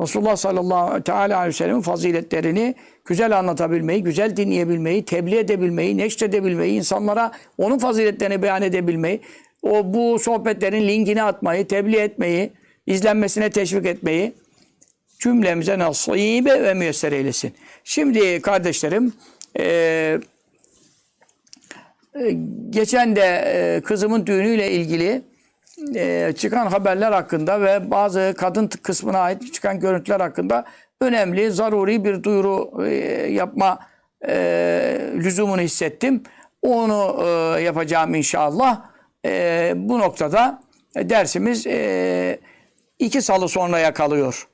[0.00, 7.32] Resulullah sallallahu teala aleyhi ve sellem'in faziletlerini güzel anlatabilmeyi, güzel dinleyebilmeyi, tebliğ edebilmeyi, neşredebilmeyi, insanlara
[7.58, 9.20] onun faziletlerini beyan edebilmeyi,
[9.62, 12.52] o bu sohbetlerin linkini atmayı, tebliğ etmeyi,
[12.86, 14.32] izlenmesine teşvik etmeyi
[15.18, 17.54] cümlemize nasibe ve müyesser eylesin.
[17.84, 19.12] Şimdi kardeşlerim,
[19.58, 20.20] eee
[22.70, 25.22] geçen de e, kızımın düğünüyle ilgili
[25.94, 30.64] e, çıkan haberler hakkında ve bazı kadın kısmına ait çıkan görüntüler hakkında
[31.00, 32.94] önemli, zaruri bir duyuru e,
[33.32, 33.78] yapma
[34.28, 34.34] e,
[35.14, 36.22] lüzumunu hissettim.
[36.62, 38.82] Onu e, yapacağım inşallah.
[39.26, 40.62] E, bu noktada
[40.96, 42.38] dersimiz e,
[42.98, 44.48] iki salı sonraya kalıyor.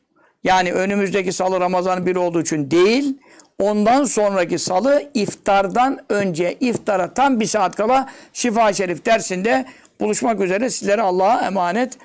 [0.44, 3.18] Yani önümüzdeki salı Ramazan bir olduğu için değil,
[3.60, 9.66] ondan sonraki salı iftardan önce, iftara tam bir saat kala Şifa-i Şerif dersinde
[10.00, 11.98] buluşmak üzere sizlere Allah'a emanet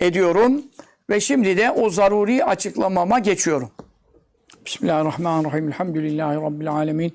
[0.00, 0.62] ediyorum.
[1.10, 3.70] Ve şimdi de o zaruri açıklamama geçiyorum.
[4.66, 5.68] Bismillahirrahmanirrahim.
[5.68, 7.12] Elhamdülillahi Rabbil alemin.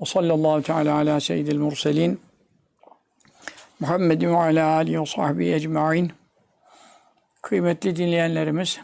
[0.00, 2.20] Ve sallallahu teala ala seyyidil murselin.
[3.80, 6.12] Muhammedin ve ala alihi ve sahbihi ecma'in.
[7.42, 8.80] Kıymetli dinleyenlerimiz,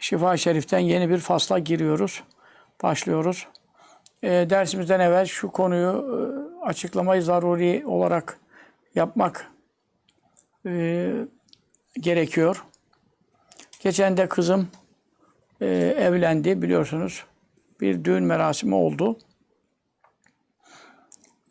[0.00, 2.22] Şifa Şerif'ten yeni bir fasla giriyoruz.
[2.84, 3.46] Başlıyoruz.
[4.22, 8.38] E, dersimizden evvel şu konuyu e, açıklamayı zaruri olarak
[8.94, 9.50] yapmak
[10.66, 11.12] e,
[12.00, 12.64] gerekiyor.
[13.80, 14.68] Geçen de kızım
[15.60, 15.66] e,
[15.98, 17.24] evlendi biliyorsunuz.
[17.80, 19.18] Bir düğün merasimi oldu.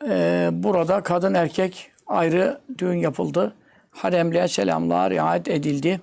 [0.08, 3.54] E, burada kadın erkek ayrı düğün yapıldı.
[3.90, 6.00] Haremliğe selamlar riayet edildi.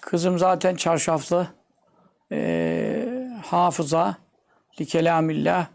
[0.00, 1.48] Kızım zaten çarşaflı.
[2.32, 2.97] E,
[3.52, 4.16] hafıza
[4.80, 5.66] li kelamillah.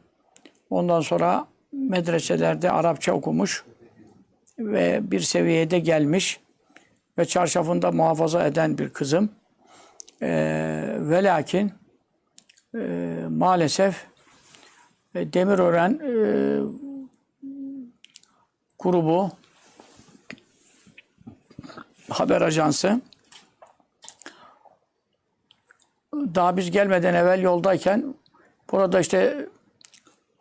[0.69, 3.65] Ondan sonra medreselerde Arapça okumuş
[4.59, 6.39] ve bir seviyede gelmiş
[7.17, 9.29] ve çarşafında muhafaza eden bir kızım.
[10.21, 11.71] Ee, ve lakin
[12.75, 12.79] e,
[13.29, 14.05] maalesef
[15.15, 16.13] e, Demirören e,
[18.79, 19.31] grubu
[22.09, 23.01] haber ajansı
[26.13, 28.15] daha biz gelmeden evvel yoldayken
[28.71, 29.47] burada işte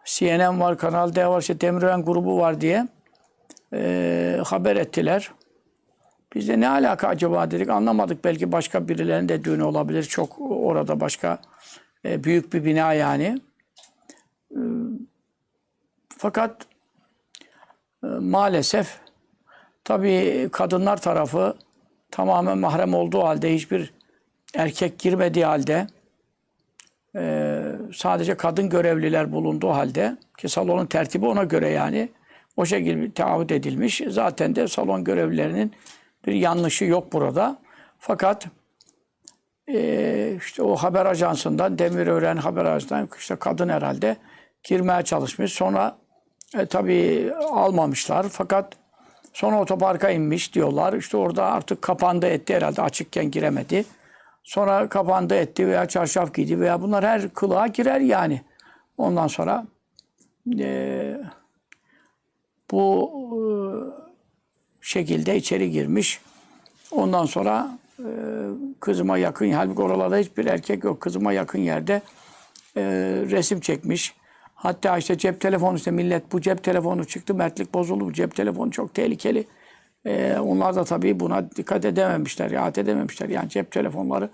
[0.05, 2.89] CNN var, Kanal D var, işte Demirören grubu var diye
[3.73, 5.31] e, haber ettiler.
[6.35, 8.25] Biz de ne alaka acaba dedik anlamadık.
[8.25, 10.03] Belki başka birilerinin de düğünü olabilir.
[10.03, 11.39] Çok orada başka
[12.05, 13.41] e, büyük bir bina yani.
[14.51, 14.61] E,
[16.19, 16.67] fakat
[18.05, 18.99] e, maalesef
[19.85, 21.57] tabii kadınlar tarafı
[22.11, 23.93] tamamen mahrem olduğu halde hiçbir
[24.55, 25.87] erkek girmediği halde
[27.17, 27.63] e,
[27.95, 32.09] sadece kadın görevliler bulunduğu halde ki salonun tertibi ona göre yani
[32.57, 34.03] o şekilde taahhüt edilmiş.
[34.09, 35.73] Zaten de salon görevlilerinin
[36.27, 37.59] bir yanlışı yok burada.
[37.99, 38.47] Fakat
[39.69, 44.17] e, işte o haber ajansından, Demirören haber ajansından işte kadın herhalde
[44.65, 45.53] girmeye çalışmış.
[45.53, 45.97] Sonra
[46.59, 48.27] e, tabii almamışlar.
[48.29, 48.73] Fakat
[49.33, 50.93] sonra otoparka inmiş diyorlar.
[50.93, 53.85] İşte orada artık kapandı etti herhalde açıkken giremedi.
[54.43, 58.43] Sonra kapandı etti veya çarşaf giydi veya bunlar her kılığa girer yani.
[58.99, 59.67] Ondan sonra
[60.59, 61.17] e,
[62.71, 63.41] bu e,
[64.81, 66.21] şekilde içeri girmiş.
[66.91, 68.09] Ondan sonra e,
[68.81, 71.01] kızıma yakın, halbuki oralarda hiçbir erkek yok.
[71.01, 72.03] Kızıma yakın yerde
[72.77, 72.83] e,
[73.31, 74.15] resim çekmiş.
[74.55, 78.05] Hatta işte cep telefonu işte millet bu cep telefonu çıktı, mertlik bozuldu.
[78.05, 79.47] Bu cep telefonu çok tehlikeli.
[80.05, 83.29] E, onlar da tabii buna dikkat edememişler, rahat edememişler.
[83.29, 84.31] Yani cep telefonları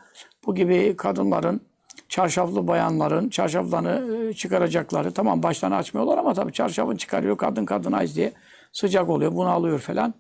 [0.47, 1.61] bu gibi kadınların,
[2.09, 5.13] çarşaflı bayanların çarşaflarını çıkaracakları.
[5.13, 8.33] Tamam başlarını açmıyorlar ama tabii çarşafını çıkarıyor kadın kadına diye
[8.73, 10.15] sıcak oluyor, bunu alıyor falan.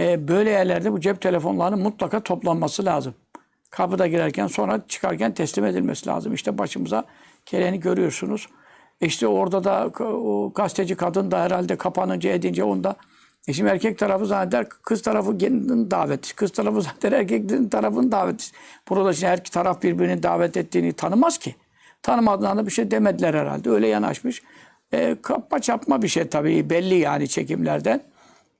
[0.00, 3.14] E, böyle yerlerde bu cep telefonlarının mutlaka toplanması lazım.
[3.70, 6.34] Kapıda girerken sonra çıkarken teslim edilmesi lazım.
[6.34, 7.04] İşte başımıza
[7.46, 8.48] geleni görüyorsunuz.
[9.00, 12.96] İşte orada da o gazeteci kadın da herhalde kapanınca edince onda
[13.48, 16.34] e şimdi erkek tarafı zanneder kız tarafı kendinin daveti.
[16.34, 18.46] Kız tarafı zaten erkeklerin tarafının daveti.
[18.88, 21.54] Burada şimdi her taraf birbirini davet ettiğini tanımaz ki.
[22.02, 23.70] Tanımadığına bir şey demediler herhalde.
[23.70, 24.42] Öyle yanaşmış.
[24.92, 28.00] E, kapma çapma bir şey tabii belli yani çekimlerden.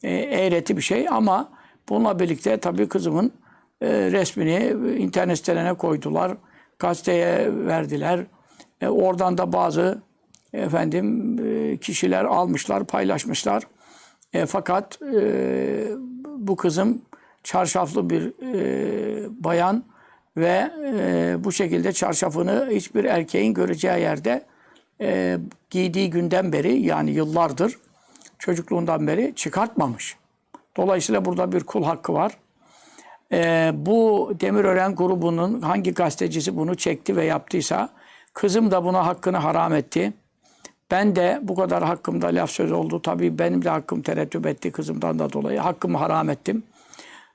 [0.02, 1.48] E, eğreti bir şey ama
[1.88, 3.32] bununla birlikte tabii kızımın
[3.80, 4.56] e, resmini
[4.98, 6.36] internet sitelerine koydular.
[6.78, 8.20] Gazeteye verdiler.
[8.80, 10.02] E, oradan da bazı
[10.52, 13.62] efendim e, kişiler almışlar, paylaşmışlar.
[14.32, 15.88] E, fakat e,
[16.24, 17.02] bu kızım
[17.44, 19.84] çarşaflı bir e, bayan
[20.36, 24.46] ve e, bu şekilde çarşafını hiçbir erkeğin göreceği yerde
[25.00, 25.38] e,
[25.70, 27.78] giydiği günden beri yani yıllardır
[28.38, 30.16] çocukluğundan beri çıkartmamış.
[30.76, 32.38] Dolayısıyla burada bir kul hakkı var.
[33.32, 37.88] E, bu Demirören grubunun hangi gazetecisi bunu çekti ve yaptıysa
[38.34, 40.12] kızım da buna hakkını haram etti.
[40.90, 43.02] Ben de bu kadar hakkımda laf söz oldu.
[43.02, 45.58] Tabii benim de hakkım tereddüt etti kızımdan da dolayı.
[45.58, 46.62] Hakkımı haram ettim.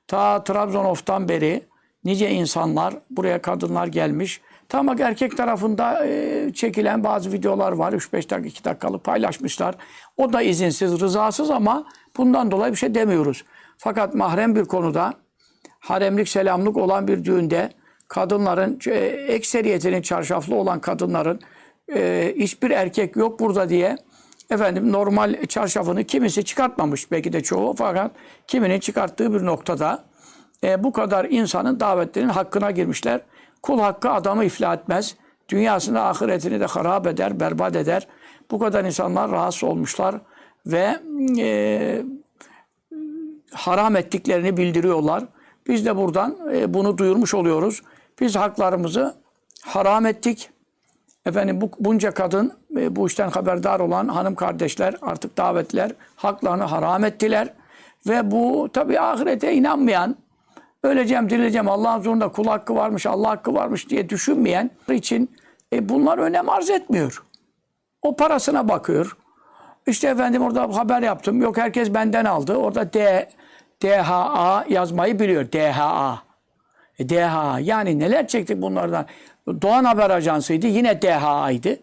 [0.08, 1.64] Ta Trabzonof'tan beri
[2.04, 4.42] nice insanlar, buraya kadınlar gelmiş.
[4.70, 7.94] Tamam erkek tarafında e, çekilen bazı videolar var.
[7.94, 9.76] 3-5 dakika, 2 dakikalık paylaşmışlar.
[10.18, 11.86] O da izinsiz, rızasız ama
[12.18, 13.44] bundan dolayı bir şey demiyoruz.
[13.78, 15.14] Fakat mahrem bir konuda,
[15.80, 17.70] haremlik, selamlık olan bir düğünde
[18.08, 18.96] kadınların, e,
[19.34, 21.40] ekseriyetinin çarşaflı olan kadınların
[21.96, 23.96] e, hiçbir erkek yok burada diye
[24.50, 28.12] efendim normal çarşafını kimisi çıkartmamış belki de çoğu fakat
[28.48, 30.04] kiminin çıkarttığı bir noktada
[30.64, 33.22] e, bu kadar insanın davetlerinin hakkına girmişler.
[33.62, 35.16] Kul hakkı adamı iflah etmez.
[35.50, 38.08] Dünyasını, ahiretini de harap eder, berbat eder.
[38.52, 40.16] Bu kadar insanlar rahatsız olmuşlar
[40.66, 41.00] ve
[41.40, 42.02] e,
[43.52, 45.24] haram ettiklerini bildiriyorlar.
[45.68, 47.82] Biz de buradan e, bunu duyurmuş oluyoruz.
[48.22, 49.16] Biz haklarımızı
[49.62, 50.50] haram ettik.
[51.26, 57.06] Efendim bu bunca kadın e, bu işten haberdar olan hanım kardeşler artık davetler haklarını haram
[57.06, 57.54] ettiler.
[58.08, 60.16] Ve bu tabii ahirete inanmayan
[60.84, 65.32] öleceğim dirileceğim Allah'ın zorunda kul hakkı varmış Allah hakkı varmış diye düşünmeyen için
[65.74, 67.24] e, bunlar önem arz etmiyor.
[68.02, 69.18] O parasına bakıyor.
[69.88, 71.42] İşte efendim orada haber yaptım.
[71.42, 72.56] Yok herkes benden aldı.
[72.56, 73.30] Orada D,
[73.84, 75.52] DHA yazmayı biliyor.
[75.52, 76.24] DHA.
[77.00, 77.60] E, DHA.
[77.60, 79.06] Yani neler çektik bunlardan.
[79.48, 80.68] Doğan Haber Ajansı'ydı.
[80.68, 81.80] Yine DHA'ydı.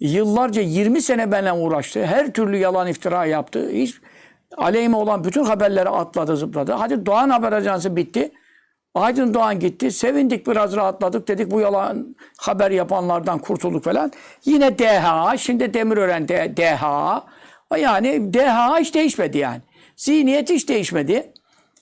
[0.00, 2.06] Yıllarca 20 sene benimle uğraştı.
[2.06, 3.70] Her türlü yalan iftira yaptı.
[3.70, 3.94] Hiç
[4.56, 6.72] aleyhime olan bütün haberleri atladı zıpladı.
[6.72, 8.32] Hadi Doğan Haber Ajansı bitti.
[8.94, 9.90] Aydın Doğan gitti.
[9.90, 11.28] Sevindik biraz rahatladık.
[11.28, 14.12] Dedik bu yalan haber yapanlardan kurtulduk falan.
[14.44, 15.36] Yine DHA.
[15.36, 17.26] Şimdi Demirören de DHA.
[17.78, 19.60] Yani DHA hiç değişmedi yani.
[19.96, 21.32] Zihniyet hiç değişmedi.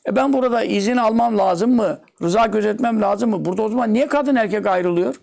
[0.09, 2.01] E ben burada izin almam lazım mı?
[2.23, 3.45] Rıza gözetmem lazım mı?
[3.45, 5.21] Burada o zaman niye kadın erkek ayrılıyor?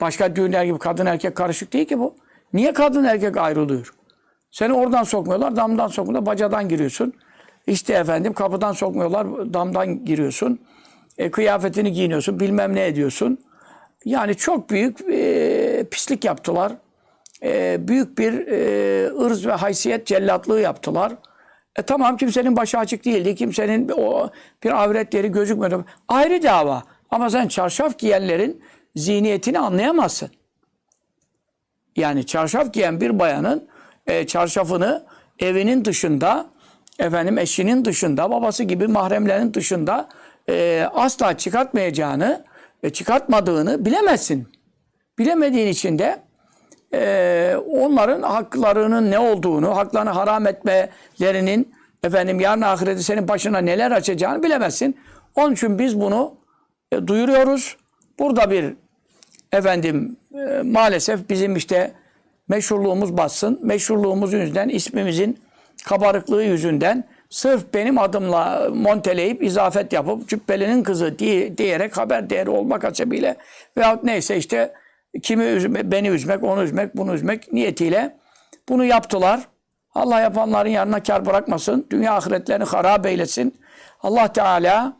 [0.00, 2.14] Başka düğünler gibi kadın erkek karışık değil ki bu.
[2.52, 3.94] Niye kadın erkek ayrılıyor?
[4.50, 7.12] Seni oradan sokmuyorlar, damdan sokmuyorlar, bacadan giriyorsun.
[7.66, 10.60] İşte efendim kapıdan sokmuyorlar, damdan giriyorsun.
[11.18, 13.38] E, kıyafetini giyiniyorsun, bilmem ne ediyorsun.
[14.04, 16.72] Yani çok büyük e, pislik yaptılar.
[17.42, 21.12] E, büyük bir e, ırz ve haysiyet cellatlığı yaptılar.
[21.78, 23.34] E tamam kimsenin başı açık değildi.
[23.34, 24.30] Kimsenin o
[24.64, 25.84] bir avret yeri gözükmüyordu.
[26.08, 26.82] Ayrı dava.
[27.10, 28.62] Ama sen çarşaf giyenlerin
[28.96, 30.30] zihniyetini anlayamazsın.
[31.96, 33.68] Yani çarşaf giyen bir bayanın
[34.06, 35.06] e, çarşafını
[35.38, 36.46] evinin dışında,
[36.98, 40.08] efendim eşinin dışında, babası gibi mahremlerin dışında
[40.48, 42.44] e, asla çıkartmayacağını,
[42.82, 44.48] e, çıkartmadığını bilemezsin.
[45.18, 46.22] Bilemediğin için de
[46.94, 54.42] e, onların haklarının ne olduğunu, haklarını haram etmelerinin efendim yarın ahirette senin başına neler açacağını
[54.42, 54.96] bilemezsin.
[55.34, 56.34] Onun için biz bunu
[56.92, 57.76] e, duyuruyoruz.
[58.18, 58.74] Burada bir
[59.52, 61.92] efendim e, maalesef bizim işte
[62.48, 63.60] meşhurluğumuz bassın.
[63.62, 65.38] Meşhurluğumuz yüzünden, ismimizin
[65.84, 72.84] kabarıklığı yüzünden sırf benim adımla monteleyip izafet yapıp cübbelinin kızı diye, diyerek haber değeri olmak
[72.84, 73.36] hasebiyle
[73.76, 74.72] veyahut neyse işte
[75.22, 78.16] kimi üzme, beni üzmek, onu üzmek, bunu üzmek niyetiyle
[78.68, 79.40] bunu yaptılar.
[79.94, 81.86] Allah yapanların yanına kar bırakmasın.
[81.90, 83.60] Dünya ahiretlerini harap eylesin.
[84.02, 84.96] Allah Teala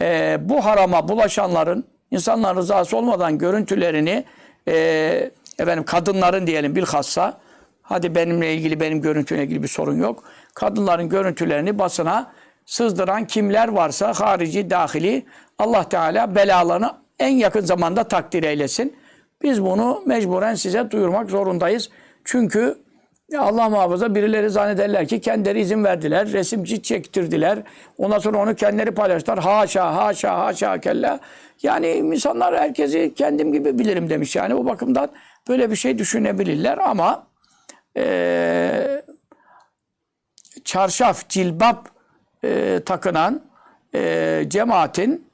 [0.00, 4.24] e, bu harama bulaşanların insanların rızası olmadan görüntülerini
[4.68, 4.74] e,
[5.58, 7.38] efendim kadınların diyelim bilhassa
[7.82, 10.24] hadi benimle ilgili benim görüntüyle ilgili bir sorun yok.
[10.54, 12.32] Kadınların görüntülerini basına
[12.66, 15.26] sızdıran kimler varsa harici dahili
[15.58, 18.96] Allah Teala belalarını en yakın zamanda takdir eylesin.
[19.42, 21.90] Biz bunu mecburen size duyurmak zorundayız.
[22.24, 22.78] Çünkü
[23.38, 26.32] Allah muhafaza birileri zannederler ki kendileri izin verdiler.
[26.32, 27.58] Resimci çektirdiler.
[27.98, 29.38] Ondan sonra onu kendileri paylaştılar.
[29.38, 31.20] Haşa, haşa, haşa kella.
[31.62, 34.36] Yani insanlar herkesi kendim gibi bilirim demiş.
[34.36, 35.08] Yani o bakımdan
[35.48, 37.26] böyle bir şey düşünebilirler ama
[37.96, 39.02] eee
[40.64, 41.88] çarşaf, cilbap
[42.44, 43.42] e, takınan
[43.94, 45.26] e, cemaatin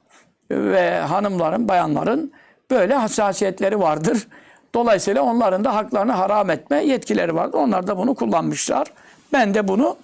[0.51, 2.33] ve hanımların, bayanların
[2.73, 4.27] böyle hassasiyetleri vardır.
[4.75, 7.57] Dolayısıyla onların da haklarını haram etme yetkileri vardır.
[7.57, 8.87] Onlar da bunu kullanmışlar.
[9.33, 9.97] Ben de bunu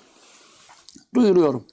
[1.16, 1.66] duyuruyorum.